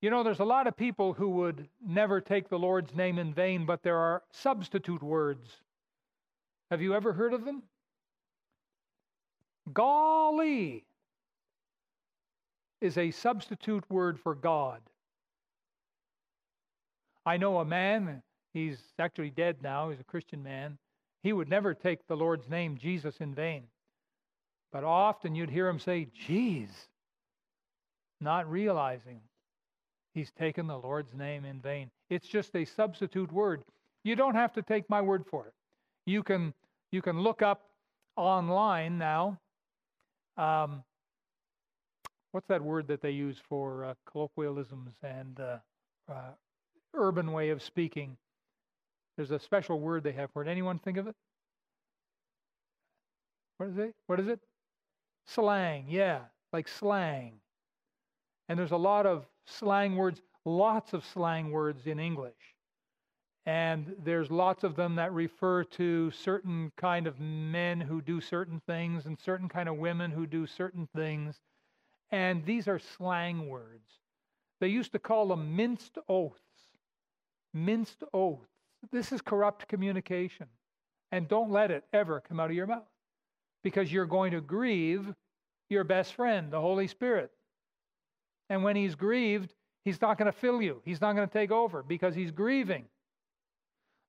[0.01, 3.33] You know, there's a lot of people who would never take the Lord's name in
[3.33, 5.49] vain, but there are substitute words.
[6.71, 7.63] Have you ever heard of them?
[9.73, 10.85] Golly
[12.81, 14.81] is a substitute word for God.
[17.25, 18.23] I know a man,
[18.53, 20.77] he's actually dead now, he's a Christian man.
[21.23, 23.65] He would never take the Lord's name, Jesus, in vain.
[24.71, 26.69] But often you'd hear him say, Geez,
[28.21, 29.21] not realizing
[30.13, 31.91] he's taken the Lord's name in vain.
[32.11, 33.65] It's just a substitute word.
[34.03, 35.55] You don't have to take my word for it.
[36.05, 36.53] You can
[36.93, 37.63] you can look up
[38.17, 39.39] online now
[40.37, 40.83] um,
[42.33, 45.59] what's that word that they use for uh, colloquialisms and uh,
[46.11, 46.33] uh,
[46.95, 48.17] urban way of speaking?
[49.17, 50.49] There's a special word they have for it.
[50.49, 51.15] Anyone think of it?
[53.59, 53.95] What is it?
[54.07, 54.41] What is it?
[55.27, 55.87] Slang.
[55.89, 56.21] Yeah,
[56.53, 57.35] like slang.
[58.49, 62.54] And there's a lot of slang words, lots of slang words in English
[63.47, 68.61] and there's lots of them that refer to certain kind of men who do certain
[68.67, 71.41] things and certain kind of women who do certain things.
[72.11, 74.01] And these are slang words.
[74.61, 76.41] They used to call them minced oaths.
[77.53, 78.49] Minced oaths.
[78.91, 80.47] This is corrupt communication.
[81.13, 82.89] And don't let it ever come out of your mouth.
[83.63, 85.15] Because you're going to grieve
[85.69, 87.31] your best friend the holy spirit.
[88.49, 89.55] And when he's grieved
[89.85, 90.81] he's not going to fill you.
[90.85, 92.87] He's not going to take over because he's grieving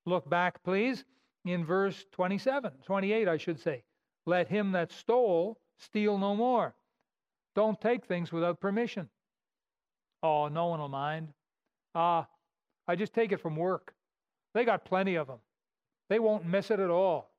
[0.06, 1.04] Look back, please,
[1.44, 3.82] in verse 27, 28, I should say.
[4.24, 6.74] Let him that stole steal no more.
[7.54, 9.08] Don't take things without permission.
[10.22, 11.28] Oh, no one will mind.
[11.94, 12.24] Ah, uh,
[12.88, 13.94] I just take it from work.
[14.54, 15.38] They got plenty of them.
[16.08, 17.30] They won't miss it at all.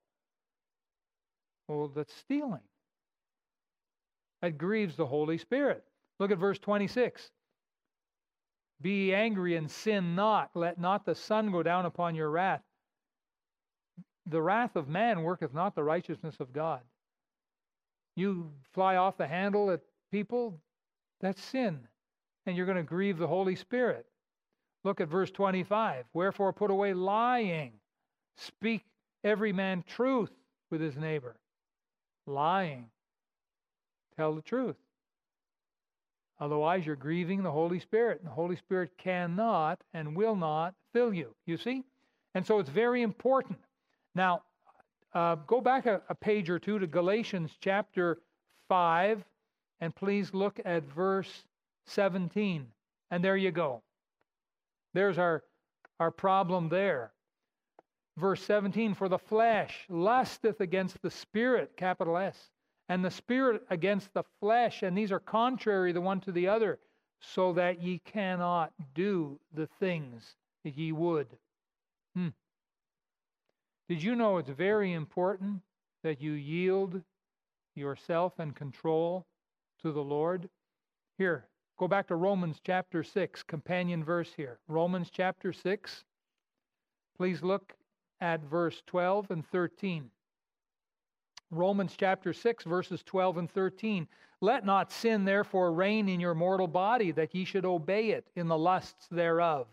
[1.67, 2.61] Well, that's stealing.
[4.41, 5.83] That grieves the Holy Spirit.
[6.19, 7.31] Look at verse 26.
[8.81, 10.51] Be angry and sin not.
[10.53, 12.61] Let not the sun go down upon your wrath.
[14.27, 16.81] The wrath of man worketh not the righteousness of God.
[18.15, 20.59] You fly off the handle at people,
[21.21, 21.79] that's sin.
[22.45, 24.05] And you're going to grieve the Holy Spirit.
[24.83, 26.05] Look at verse 25.
[26.13, 27.73] Wherefore put away lying.
[28.37, 28.83] Speak
[29.23, 30.31] every man truth
[30.69, 31.35] with his neighbor.
[32.25, 32.89] Lying.
[34.15, 34.77] Tell the truth.
[36.39, 41.13] Otherwise, you're grieving the Holy Spirit, and the Holy Spirit cannot and will not fill
[41.13, 41.33] you.
[41.45, 41.83] You see?
[42.35, 43.59] And so it's very important.
[44.15, 44.41] Now,
[45.13, 48.19] Uh, go back a, a page or two to Galatians chapter
[48.67, 49.23] 5,
[49.79, 51.45] and please look at verse
[51.85, 52.67] 17.
[53.09, 53.81] And there you go.
[54.93, 55.43] There's our,
[55.99, 57.13] our problem there.
[58.17, 62.51] Verse 17 For the flesh lusteth against the spirit, capital S,
[62.89, 66.79] and the spirit against the flesh, and these are contrary the one to the other,
[67.19, 71.27] so that ye cannot do the things that ye would.
[72.15, 72.29] Hmm.
[73.89, 75.61] Did you know it's very important
[76.03, 77.01] that you yield
[77.75, 79.25] yourself and control
[79.81, 80.49] to the Lord?
[81.17, 84.59] Here, go back to Romans chapter 6, companion verse here.
[84.67, 86.03] Romans chapter 6.
[87.17, 87.73] Please look
[88.21, 90.09] at verse 12 and 13.
[91.51, 94.07] Romans chapter 6, verses 12 and 13.
[94.41, 98.47] Let not sin therefore reign in your mortal body, that ye should obey it in
[98.47, 99.67] the lusts thereof.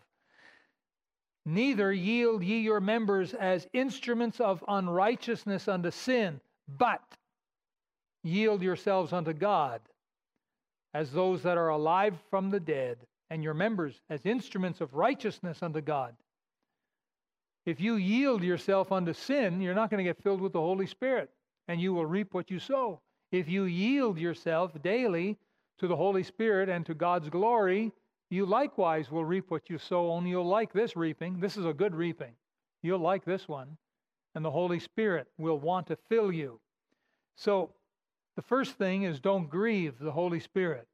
[1.45, 6.41] Neither yield ye your members as instruments of unrighteousness unto sin,
[6.79, 7.03] but
[8.23, 9.83] yield yourselves unto God
[10.95, 12.97] as those that are alive from the dead,
[13.29, 16.15] and your members as instruments of righteousness unto God.
[17.67, 20.87] If you yield yourself unto sin, you're not going to get filled with the Holy
[20.87, 21.31] Spirit,
[21.69, 23.01] and you will reap what you sow.
[23.33, 25.39] If you yield yourself daily
[25.79, 27.93] to the Holy Spirit and to God's glory,
[28.31, 31.41] you likewise will reap what you sow, only you'll like this reaping.
[31.41, 32.33] This is a good reaping.
[32.83, 33.77] You'll like this one.
[34.35, 36.61] And the Holy Spirit will want to fill you.
[37.37, 37.71] So,
[38.37, 40.89] the first thing is don't grieve the Holy Spirit.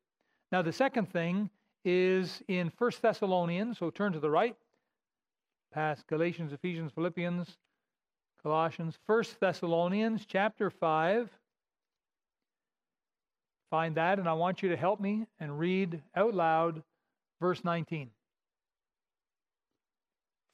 [0.52, 1.48] Now, the second thing
[1.84, 4.56] is in 1 Thessalonians, so turn to the right,
[5.72, 7.56] past Galatians, Ephesians, Philippians,
[8.42, 11.28] Colossians, 1 Thessalonians chapter 5.
[13.70, 16.82] Find that, and I want you to help me and read out loud
[17.40, 18.10] verse 19.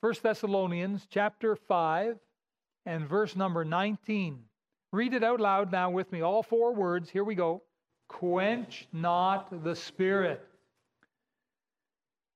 [0.00, 2.18] 1 Thessalonians chapter 5
[2.84, 4.42] and verse number 19.
[4.92, 7.08] Read it out loud now with me, all four words.
[7.08, 7.62] Here we go.
[8.08, 10.44] Quench not the spirit.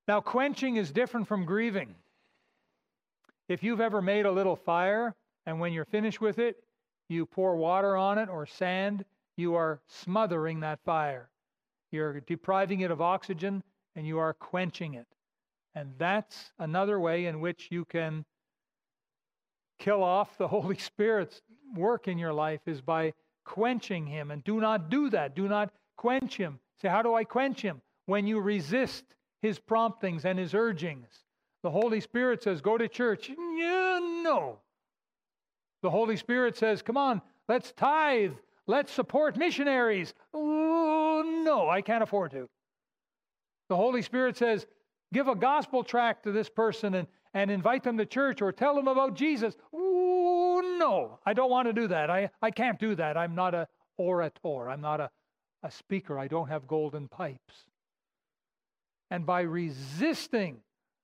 [0.09, 1.95] Now, quenching is different from grieving.
[3.49, 5.15] If you've ever made a little fire
[5.47, 6.63] and when you're finished with it,
[7.09, 9.05] you pour water on it or sand,
[9.37, 11.29] you are smothering that fire.
[11.91, 13.63] You're depriving it of oxygen
[13.97, 15.07] and you are quenching it.
[15.75, 18.25] And that's another way in which you can
[19.79, 21.43] kill off the Holy Spirit's
[21.75, 23.13] work in your life is by
[23.45, 24.31] quenching him.
[24.31, 25.35] And do not do that.
[25.35, 26.61] Do not quench him.
[26.81, 27.81] Say, how do I quench him?
[28.07, 29.05] When you resist
[29.43, 31.09] his promptings and his urgings.
[31.63, 33.29] The Holy Spirit says, go to church.
[33.29, 34.59] Yeah, no.
[35.83, 38.33] The Holy Spirit says, come on, let's tithe.
[38.67, 40.15] Let's support missionaries.
[40.33, 42.49] Oh, no, I can't afford to.
[43.69, 44.67] The Holy Spirit says,
[45.13, 48.77] give a gospel tract to this person and, and invite them to church or tell
[48.77, 49.57] them about Jesus.
[49.75, 52.11] Ooh, no, I don't want to do that.
[52.11, 53.17] I, I can't do that.
[53.17, 53.67] I'm not a
[53.97, 54.69] orator.
[54.69, 55.11] I'm not a,
[55.63, 56.19] a speaker.
[56.19, 57.65] I don't have golden pipes.
[59.11, 60.59] And by resisting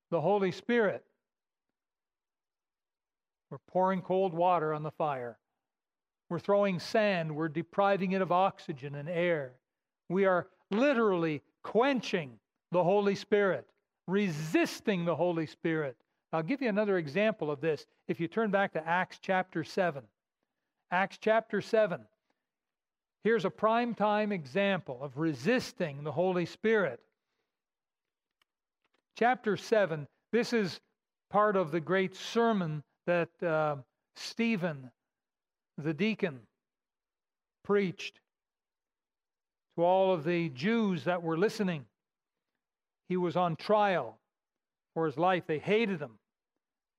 [0.09, 1.03] the Holy Spirit,
[3.49, 5.37] we're pouring cold water on the fire.
[6.29, 7.33] We're throwing sand.
[7.33, 9.53] We're depriving it of oxygen and air.
[10.09, 12.39] We are literally quenching
[12.71, 13.65] the Holy Spirit,
[14.07, 15.95] resisting the Holy Spirit.
[16.33, 20.03] I'll give you another example of this if you turn back to Acts chapter 7.
[20.91, 22.01] Acts chapter 7.
[23.23, 26.99] Here's a prime time example of resisting the Holy Spirit.
[29.17, 30.79] Chapter 7, this is
[31.29, 33.77] part of the great sermon that uh,
[34.15, 34.91] Stephen,
[35.77, 36.41] the deacon,
[37.63, 38.19] preached
[39.75, 41.85] to all of the Jews that were listening.
[43.09, 44.19] He was on trial
[44.93, 45.43] for his life.
[45.47, 46.19] They hated him.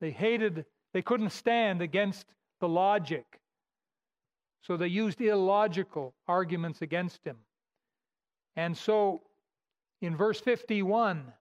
[0.00, 2.26] They hated, they couldn't stand against
[2.60, 3.24] the logic.
[4.62, 7.36] So they used illogical arguments against him.
[8.56, 9.22] And so
[10.00, 11.32] in verse 51,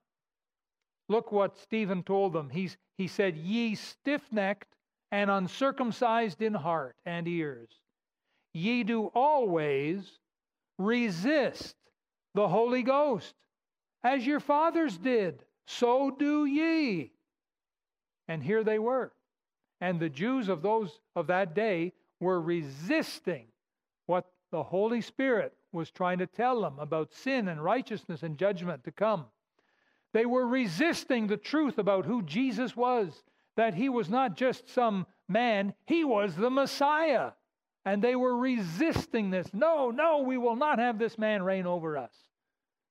[1.08, 2.50] look what Stephen told them.
[2.50, 4.74] He's, he said, Ye stiff necked
[5.10, 7.70] and uncircumcised in heart and ears,
[8.52, 10.18] ye do always
[10.78, 11.76] resist
[12.34, 13.34] the Holy Ghost
[14.04, 17.12] as your fathers did, so do ye.
[18.28, 19.12] And here they were.
[19.80, 23.46] And the Jews of those of that day were resisting
[24.06, 28.84] what the Holy Spirit was trying to tell them about sin and righteousness and judgment
[28.84, 29.26] to come.
[30.14, 33.22] They were resisting the truth about who Jesus was,
[33.56, 37.32] that he was not just some man, he was the Messiah.
[37.84, 39.52] And they were resisting this.
[39.54, 42.12] No, no, we will not have this man reign over us.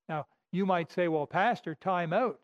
[0.08, 2.40] Now, you might say, well, Pastor, time out.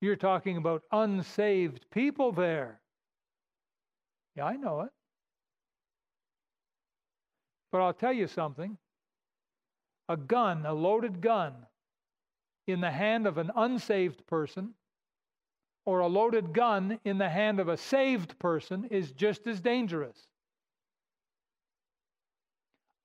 [0.00, 2.80] You're talking about unsaved people there.
[4.36, 4.90] Yeah, I know it.
[7.70, 8.78] But I'll tell you something
[10.08, 11.54] a gun, a loaded gun,
[12.66, 14.74] in the hand of an unsaved person
[15.84, 20.28] or a loaded gun in the hand of a saved person is just as dangerous.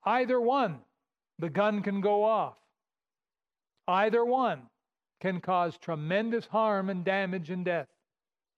[0.03, 0.79] Either one,
[1.39, 2.57] the gun can go off.
[3.87, 4.61] Either one
[5.21, 7.87] can cause tremendous harm and damage and death.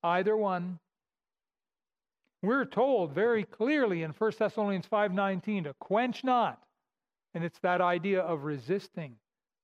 [0.03, 0.79] Either one.
[2.43, 6.61] We're told very clearly in 1 Thessalonians 5:19 to quench not
[7.33, 9.15] and it's that idea of resisting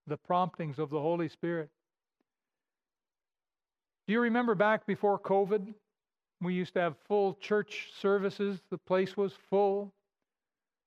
[0.07, 1.69] the promptings of the Holy Spirit.
[4.07, 5.73] Do you remember back before COVID?
[6.41, 9.93] We used to have full church services, the place was full.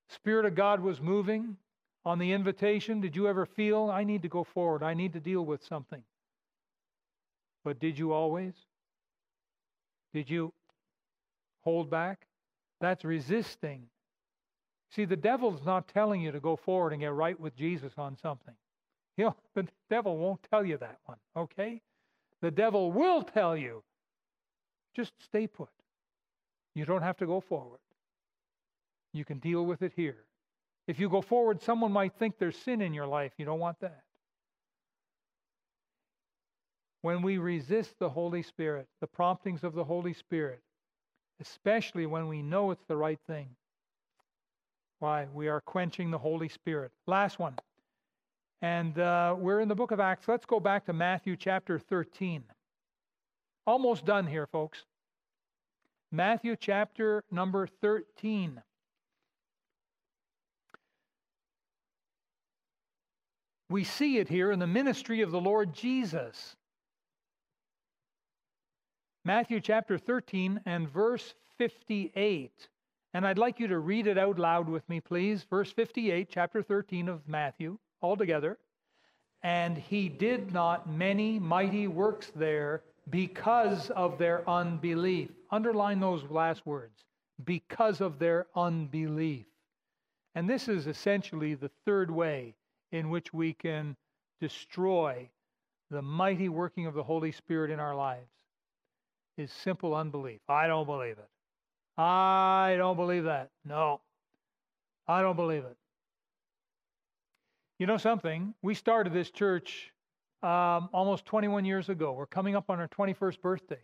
[0.09, 1.57] Spirit of God was moving
[2.05, 3.01] on the invitation.
[3.01, 6.03] Did you ever feel, I need to go forward, I need to deal with something?
[7.65, 8.53] But did you always?
[10.13, 10.53] Did you
[11.65, 12.27] hold back?
[12.81, 13.89] That's resisting
[14.91, 18.17] See, the devil's not telling you to go forward and get right with Jesus on
[18.17, 18.55] something.
[19.19, 21.81] You know, the devil won't tell you that one, okay?
[22.43, 23.83] The devil will tell you,
[24.95, 25.71] just stay put.
[26.75, 27.81] You don't have to go forward.
[29.15, 30.25] You can deal with it here.
[30.87, 33.33] If you go forward, someone might think there's sin in your life.
[33.39, 34.03] You don't want that.
[37.01, 40.61] When we resist the Holy Spirit, the promptings of the Holy Spirit,
[41.41, 43.49] especially when we know it's the right thing,
[44.99, 45.27] why?
[45.33, 46.91] We are quenching the Holy Spirit.
[47.07, 47.55] Last one.
[48.63, 50.29] And uh, we're in the book of Acts.
[50.29, 52.43] Let's go back to Matthew chapter 13.
[53.67, 54.85] Almost done here, folks.
[56.11, 58.63] Matthew chapter number 13.
[63.69, 66.55] We see it here in the ministry of the Lord Jesus.
[69.25, 72.69] Matthew chapter 13 and verse 58.
[73.13, 75.45] And I'd like you to read it out loud with me, please.
[75.51, 78.59] Verse 58, chapter 13 of Matthew, all together.
[79.43, 85.31] And he did not many mighty works there because of their unbelief.
[85.51, 87.05] Underline those last words
[87.45, 89.47] because of their unbelief.
[90.35, 92.55] And this is essentially the third way
[92.93, 93.97] in which we can
[94.41, 95.29] destroy
[95.91, 98.29] the mighty working of the Holy Spirit in our lives
[99.37, 100.41] is simple unbelief.
[100.49, 101.29] I don't believe it.
[102.01, 103.51] I don't believe that.
[103.65, 104.01] No,
[105.07, 105.77] I don't believe it.
[107.79, 108.55] You know something?
[108.63, 109.93] We started this church
[110.43, 112.13] um, almost 21 years ago.
[112.13, 113.81] We're coming up on our 21st birthday.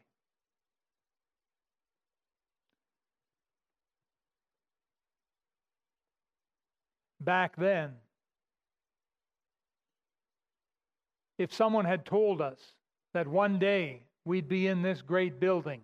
[7.20, 7.92] Back then,
[11.38, 12.58] if someone had told us
[13.14, 15.82] that one day we'd be in this great building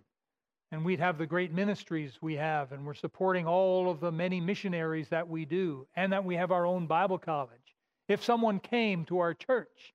[0.73, 4.41] and we'd have the great ministries we have, and we're supporting all of the many
[4.41, 7.68] missionaries that we do, and that we have our own Bible college.
[8.09, 9.95] If someone came to our church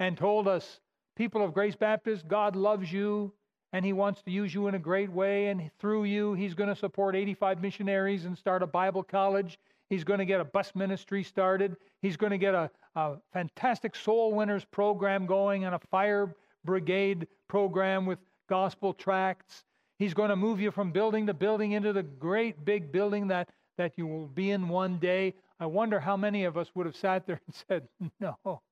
[0.00, 0.80] and told us,
[1.16, 3.32] people of Grace Baptist, God loves you
[3.72, 6.68] and He wants to use you in a great way, and through you, He's going
[6.68, 9.58] to support 85 missionaries and start a Bible college.
[9.90, 11.76] He's going to get a bus ministry started.
[12.00, 16.34] He's going to get a, a fantastic soul winners program going and a fire
[16.64, 18.18] brigade program with
[18.48, 19.64] gospel tracts
[19.98, 23.48] He's going to move you from building to building into the great big building that,
[23.78, 25.34] that you will be in one day.
[25.60, 27.88] I wonder how many of us would have sat there and said,
[28.20, 28.62] No,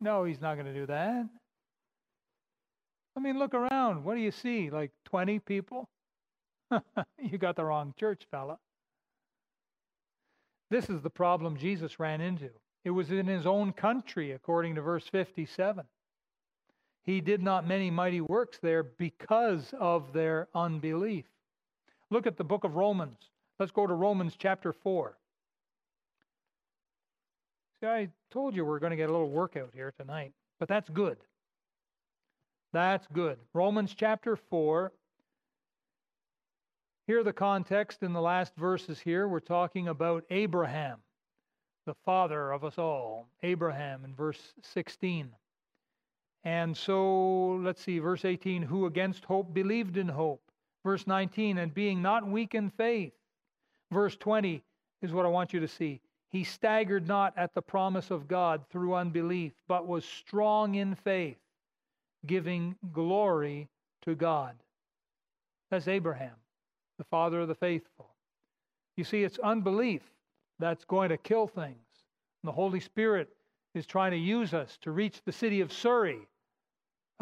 [0.00, 1.28] no, he's not going to do that.
[3.16, 4.04] I mean, look around.
[4.04, 4.70] What do you see?
[4.70, 5.88] Like 20 people?
[7.18, 8.58] you got the wrong church, fella.
[10.70, 12.50] This is the problem Jesus ran into.
[12.84, 15.84] It was in his own country, according to verse 57
[17.02, 21.24] he did not many mighty works there because of their unbelief.
[22.10, 23.18] Look at the book of Romans.
[23.58, 25.16] Let's go to Romans chapter 4.
[27.84, 31.18] I told you we're going to get a little workout here tonight, but that's good.
[32.72, 33.38] That's good.
[33.52, 34.92] Romans chapter 4.
[37.06, 40.98] Here, the context in the last verses here, we're talking about Abraham,
[41.84, 43.28] the father of us all.
[43.42, 45.28] Abraham in verse 16.
[46.44, 50.42] And so, let's see, verse 18, who against hope believed in hope.
[50.84, 53.12] Verse 19, and being not weak in faith.
[53.90, 54.62] Verse 20
[55.02, 56.00] is what I want you to see.
[56.32, 61.38] He staggered not at the promise of God through unbelief, but was strong in faith,
[62.26, 63.68] giving glory
[64.02, 64.56] to God.
[65.70, 66.36] That's Abraham,
[66.98, 68.08] the father of the faithful.
[68.96, 70.02] You see, it's unbelief
[70.58, 71.76] that's going to kill things.
[72.42, 73.28] And the Holy Spirit
[73.74, 76.26] is trying to use us to reach the city of Surrey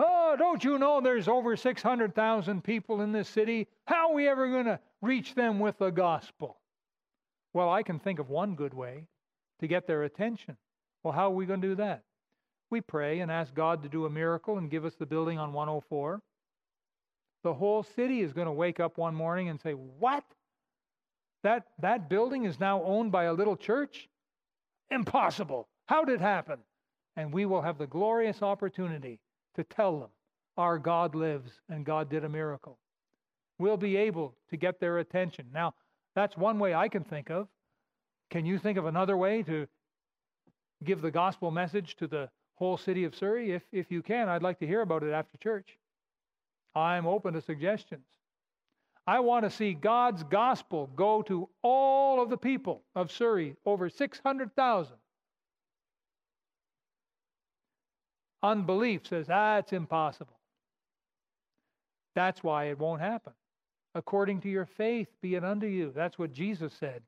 [0.03, 3.69] Oh, don't you know there's over 600,000 people in this city?
[3.87, 6.60] How are we ever going to reach them with the gospel?
[7.53, 9.07] Well, I can think of one good way
[9.61, 10.57] to get their attention.
[11.03, 12.03] Well, how are we going to do that?
[12.71, 15.53] We pray and ask God to do a miracle and give us the building on
[15.53, 16.21] 104.
[17.43, 20.25] The whole city is going to wake up one morning and say, What?
[21.43, 24.09] That, that building is now owned by a little church?
[24.91, 25.69] Impossible.
[25.87, 26.59] How did it happen?
[27.17, 29.21] And we will have the glorious opportunity
[29.57, 30.11] to tell them
[30.57, 32.79] our God lives and God did a miracle.
[33.59, 35.47] We'll be able to get their attention.
[35.53, 35.75] Now,
[36.15, 37.49] that's one way I can think of.
[38.31, 39.67] Can you think of another way to
[40.85, 43.53] give the gospel message to the whole city of Surrey?
[43.53, 45.79] If, if you can, I'd like to hear about it after church.
[46.75, 48.05] I'm open to suggestions.
[49.07, 53.89] I want to see God's gospel go to all of the people of Surrey, over
[53.89, 54.97] 600,000.
[58.43, 60.39] Unbelief says, ah, it's impossible.
[62.15, 63.33] That's why it won't happen.
[63.95, 65.93] According to your faith, be it unto you.
[65.95, 67.03] That's what Jesus said.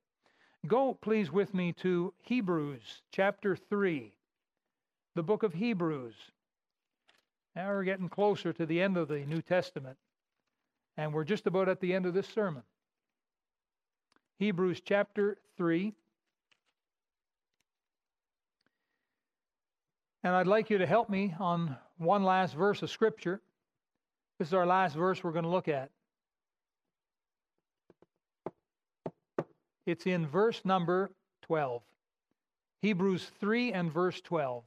[0.67, 4.13] Go, please, with me to Hebrews chapter 3,
[5.15, 6.15] the book of Hebrews.
[7.55, 9.97] Now we're getting closer to the end of the New Testament,
[10.97, 12.63] and we're just about at the end of this sermon.
[14.39, 15.93] Hebrews chapter 3.
[20.25, 23.41] And I'd like you to help me on one last verse of Scripture.
[24.39, 25.91] This is our last verse we're going to look at.
[29.87, 31.11] It's in verse number
[31.43, 31.83] 12.
[32.81, 34.65] Hebrews 3 and verse 12.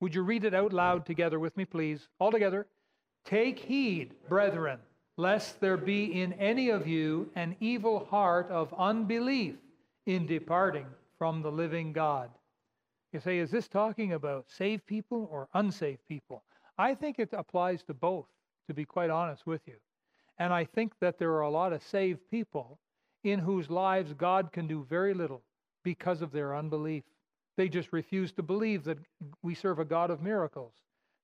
[0.00, 2.08] Would you read it out loud together with me, please?
[2.18, 2.66] All together.
[3.24, 4.78] Take heed, brethren,
[5.16, 9.56] lest there be in any of you an evil heart of unbelief
[10.06, 10.86] in departing
[11.18, 12.30] from the living God.
[13.12, 16.42] You say, is this talking about saved people or unsaved people?
[16.78, 18.26] I think it applies to both,
[18.68, 19.74] to be quite honest with you.
[20.38, 22.78] And I think that there are a lot of saved people
[23.24, 25.42] in whose lives God can do very little
[25.84, 27.04] because of their unbelief.
[27.56, 28.98] They just refuse to believe that
[29.42, 30.72] we serve a God of miracles.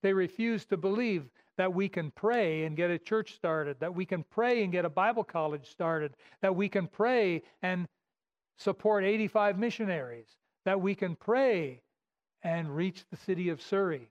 [0.03, 4.05] They refuse to believe that we can pray and get a church started, that we
[4.05, 7.88] can pray and get a Bible college started, that we can pray and
[8.59, 10.28] support 85 missionaries,
[10.64, 11.80] that we can pray
[12.42, 14.11] and reach the city of Surrey.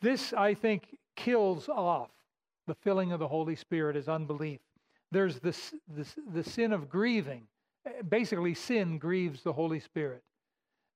[0.00, 2.10] This, I think, kills off
[2.68, 4.60] the filling of the Holy Spirit is unbelief.
[5.10, 7.48] There's this, this, the sin of grieving.
[7.86, 10.22] Eh, basically, sin grieves the Holy Spirit.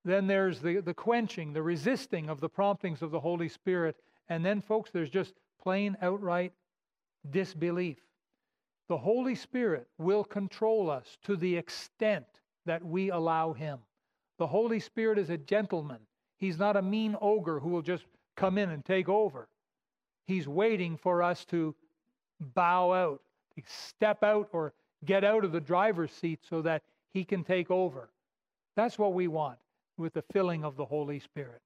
[0.04, 3.96] Then there's the, the quenching, the resisting of the promptings of the Holy Spirit.
[4.28, 6.52] And then, folks, there's just plain outright
[7.30, 7.98] disbelief.
[8.88, 12.26] The Holy Spirit will control us to the extent
[12.66, 13.78] that we allow Him.
[14.38, 16.00] The Holy Spirit is a gentleman.
[16.36, 18.04] He's not a mean ogre who will just
[18.36, 19.48] come in and take over.
[20.26, 21.74] He's waiting for us to
[22.40, 23.22] bow out,
[23.66, 24.72] step out or
[25.04, 28.10] get out of the driver's seat so that He can take over.
[28.76, 29.58] That's what we want
[29.96, 31.60] with the filling of the Holy Spirit.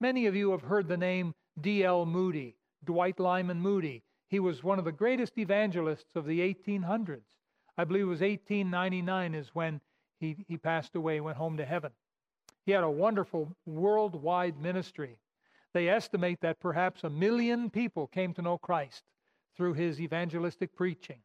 [0.00, 2.06] Many of you have heard the name D.L.
[2.06, 4.02] Moody, Dwight Lyman Moody.
[4.28, 7.20] He was one of the greatest evangelists of the 1800s.
[7.78, 9.80] I believe it was 1899 is when
[10.18, 11.90] he, he passed away, went home to heaven.
[12.64, 15.18] He had a wonderful worldwide ministry.
[15.74, 19.02] They estimate that perhaps a million people came to know Christ
[19.56, 21.18] through his evangelistic preaching.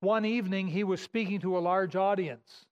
[0.00, 2.66] One evening, he was speaking to a large audience.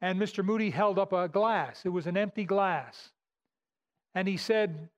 [0.00, 0.44] And Mr.
[0.44, 1.82] Moody held up a glass.
[1.84, 3.10] It was an empty glass.
[4.14, 4.88] And he said,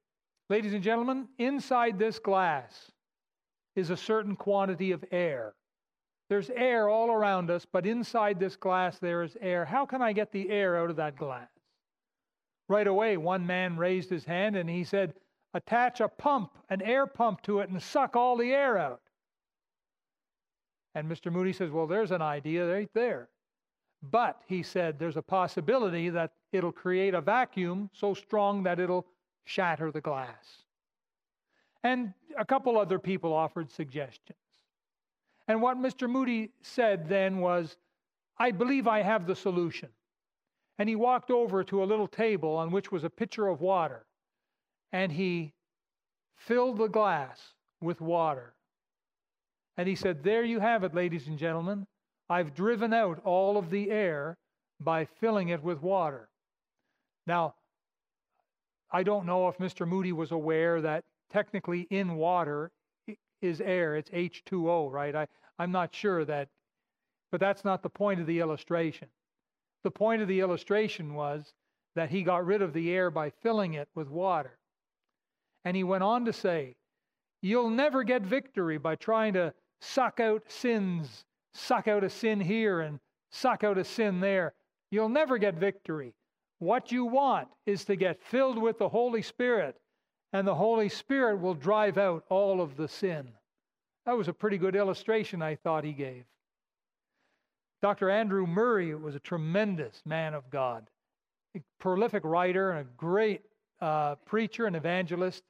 [0.51, 2.91] Ladies and gentlemen, inside this glass
[3.77, 5.55] is a certain quantity of air.
[6.29, 9.65] There's air all around us, but inside this glass there is air.
[9.65, 11.49] How can I get the air out of that glass?
[12.69, 15.15] Right away, one man raised his hand and he said,
[15.53, 19.01] Attach a pump, an air pump to it, and suck all the air out.
[20.95, 21.31] And Mr.
[21.31, 23.29] Moody says, Well, there's an idea right there.
[24.11, 29.07] But, he said, there's a possibility that it'll create a vacuum so strong that it'll
[29.45, 30.65] shatter the glass.
[31.83, 34.39] And a couple other people offered suggestions.
[35.49, 36.09] And what Mr.
[36.09, 37.77] Moody said then was,
[38.39, 39.89] I believe I have the solution.
[40.79, 44.05] And he walked over to a little table on which was a pitcher of water.
[44.93, 45.53] And he
[46.37, 47.41] filled the glass
[47.81, 48.55] with water.
[49.77, 51.87] And he said, There you have it, ladies and gentlemen.
[52.29, 54.37] I've driven out all of the air
[54.81, 56.29] by filling it with water.
[57.27, 57.55] Now,
[58.91, 59.87] I don't know if Mr.
[59.87, 62.71] Moody was aware that technically in water
[63.43, 63.97] is air.
[63.97, 65.15] It's H2O, right?
[65.15, 65.27] I,
[65.59, 66.49] I'm not sure that,
[67.31, 69.09] but that's not the point of the illustration.
[69.85, 71.53] The point of the illustration was
[71.95, 74.59] that he got rid of the air by filling it with water.
[75.65, 76.77] And he went on to say,
[77.43, 82.81] You'll never get victory by trying to suck out sins, suck out a sin here
[82.81, 82.99] and
[83.31, 84.55] suck out a sin there.
[84.91, 86.15] You'll never get victory.
[86.61, 89.77] What you want is to get filled with the Holy Spirit,
[90.33, 93.29] and the Holy Spirit will drive out all of the sin.
[94.07, 96.25] That was a pretty good illustration, I thought he gave.
[97.85, 98.09] Dr.
[98.09, 100.89] Andrew Murray was a tremendous man of God,
[101.55, 103.43] a prolific writer and a great
[103.79, 105.43] uh, preacher and evangelist.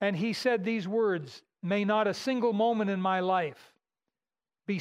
[0.00, 3.74] And he said these words May not a single moment in my life
[4.66, 4.80] be,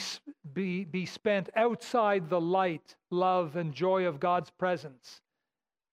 [0.55, 5.21] be, be spent outside the light, love, and joy of God's presence,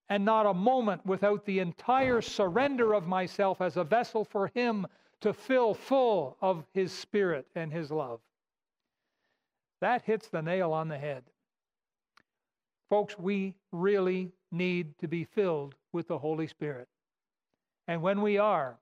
[0.09, 4.87] and not a moment without the entire surrender of myself as a vessel for Him
[5.19, 8.21] to fill full of His Spirit and His love.
[9.81, 11.23] That hits the nail on the head.
[12.89, 16.87] Folks, we really need to be filled with the Holy Spirit.
[17.87, 18.77] And when we are,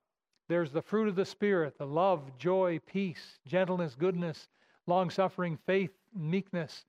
[0.50, 4.50] there's the fruit of the Spirit the love, joy, peace, gentleness, goodness,
[4.88, 6.86] long suffering, faith, meekness.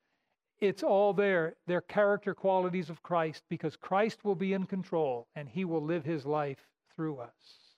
[0.60, 1.56] It's all there.
[1.66, 6.04] They're character qualities of Christ because Christ will be in control and he will live
[6.04, 7.69] his life through us.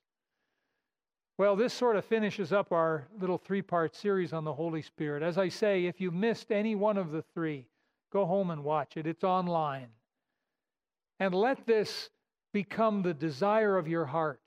[1.38, 5.22] Well, this sort of finishes up our little three part series on the Holy Spirit.
[5.22, 7.66] As I say, if you missed any one of the three,
[8.12, 9.06] go home and watch it.
[9.06, 9.88] It's online.
[11.18, 12.10] And let this
[12.52, 14.40] become the desire of your heart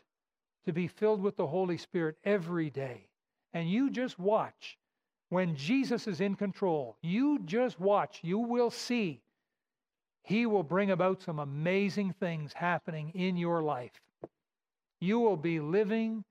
[0.66, 3.08] to be filled with the Holy Spirit every day.
[3.54, 4.78] And you just watch
[5.30, 6.98] when Jesus is in control.
[7.02, 8.20] You just watch.
[8.22, 9.22] You will see.
[10.24, 14.02] He will bring about some amazing things happening in your life.
[15.00, 16.24] You will be living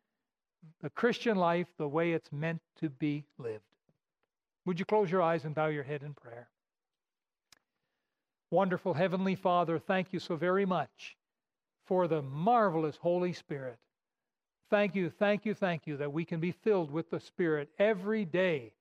[0.80, 3.62] the Christian life the way it's meant to be lived.
[4.66, 6.48] Would you close your eyes and bow your head in prayer?
[8.50, 11.16] Wonderful Heavenly Father, thank you so very much
[11.86, 13.78] for the marvelous Holy Spirit.
[14.70, 18.24] Thank you, thank you, thank you that we can be filled with the Spirit every
[18.24, 18.72] day,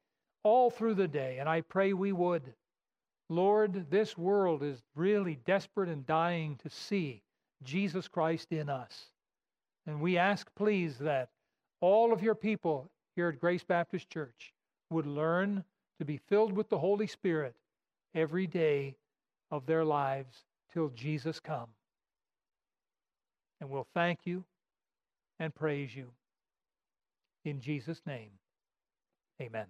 [0.44, 2.54] all through the day, and I pray we would.
[3.30, 7.24] Lord, this world is really desperate and dying to see
[7.64, 9.08] Jesus Christ in us.
[9.86, 11.30] And we ask, please, that
[11.84, 14.54] all of your people here at Grace Baptist Church
[14.90, 15.66] would learn
[16.00, 17.54] to be filled with the Holy Spirit
[18.16, 18.96] every day
[19.52, 21.68] of their lives till Jesus come.
[23.60, 24.46] And we'll thank you
[25.40, 26.08] and praise you.
[27.44, 28.32] In Jesus' name,
[29.42, 29.68] amen.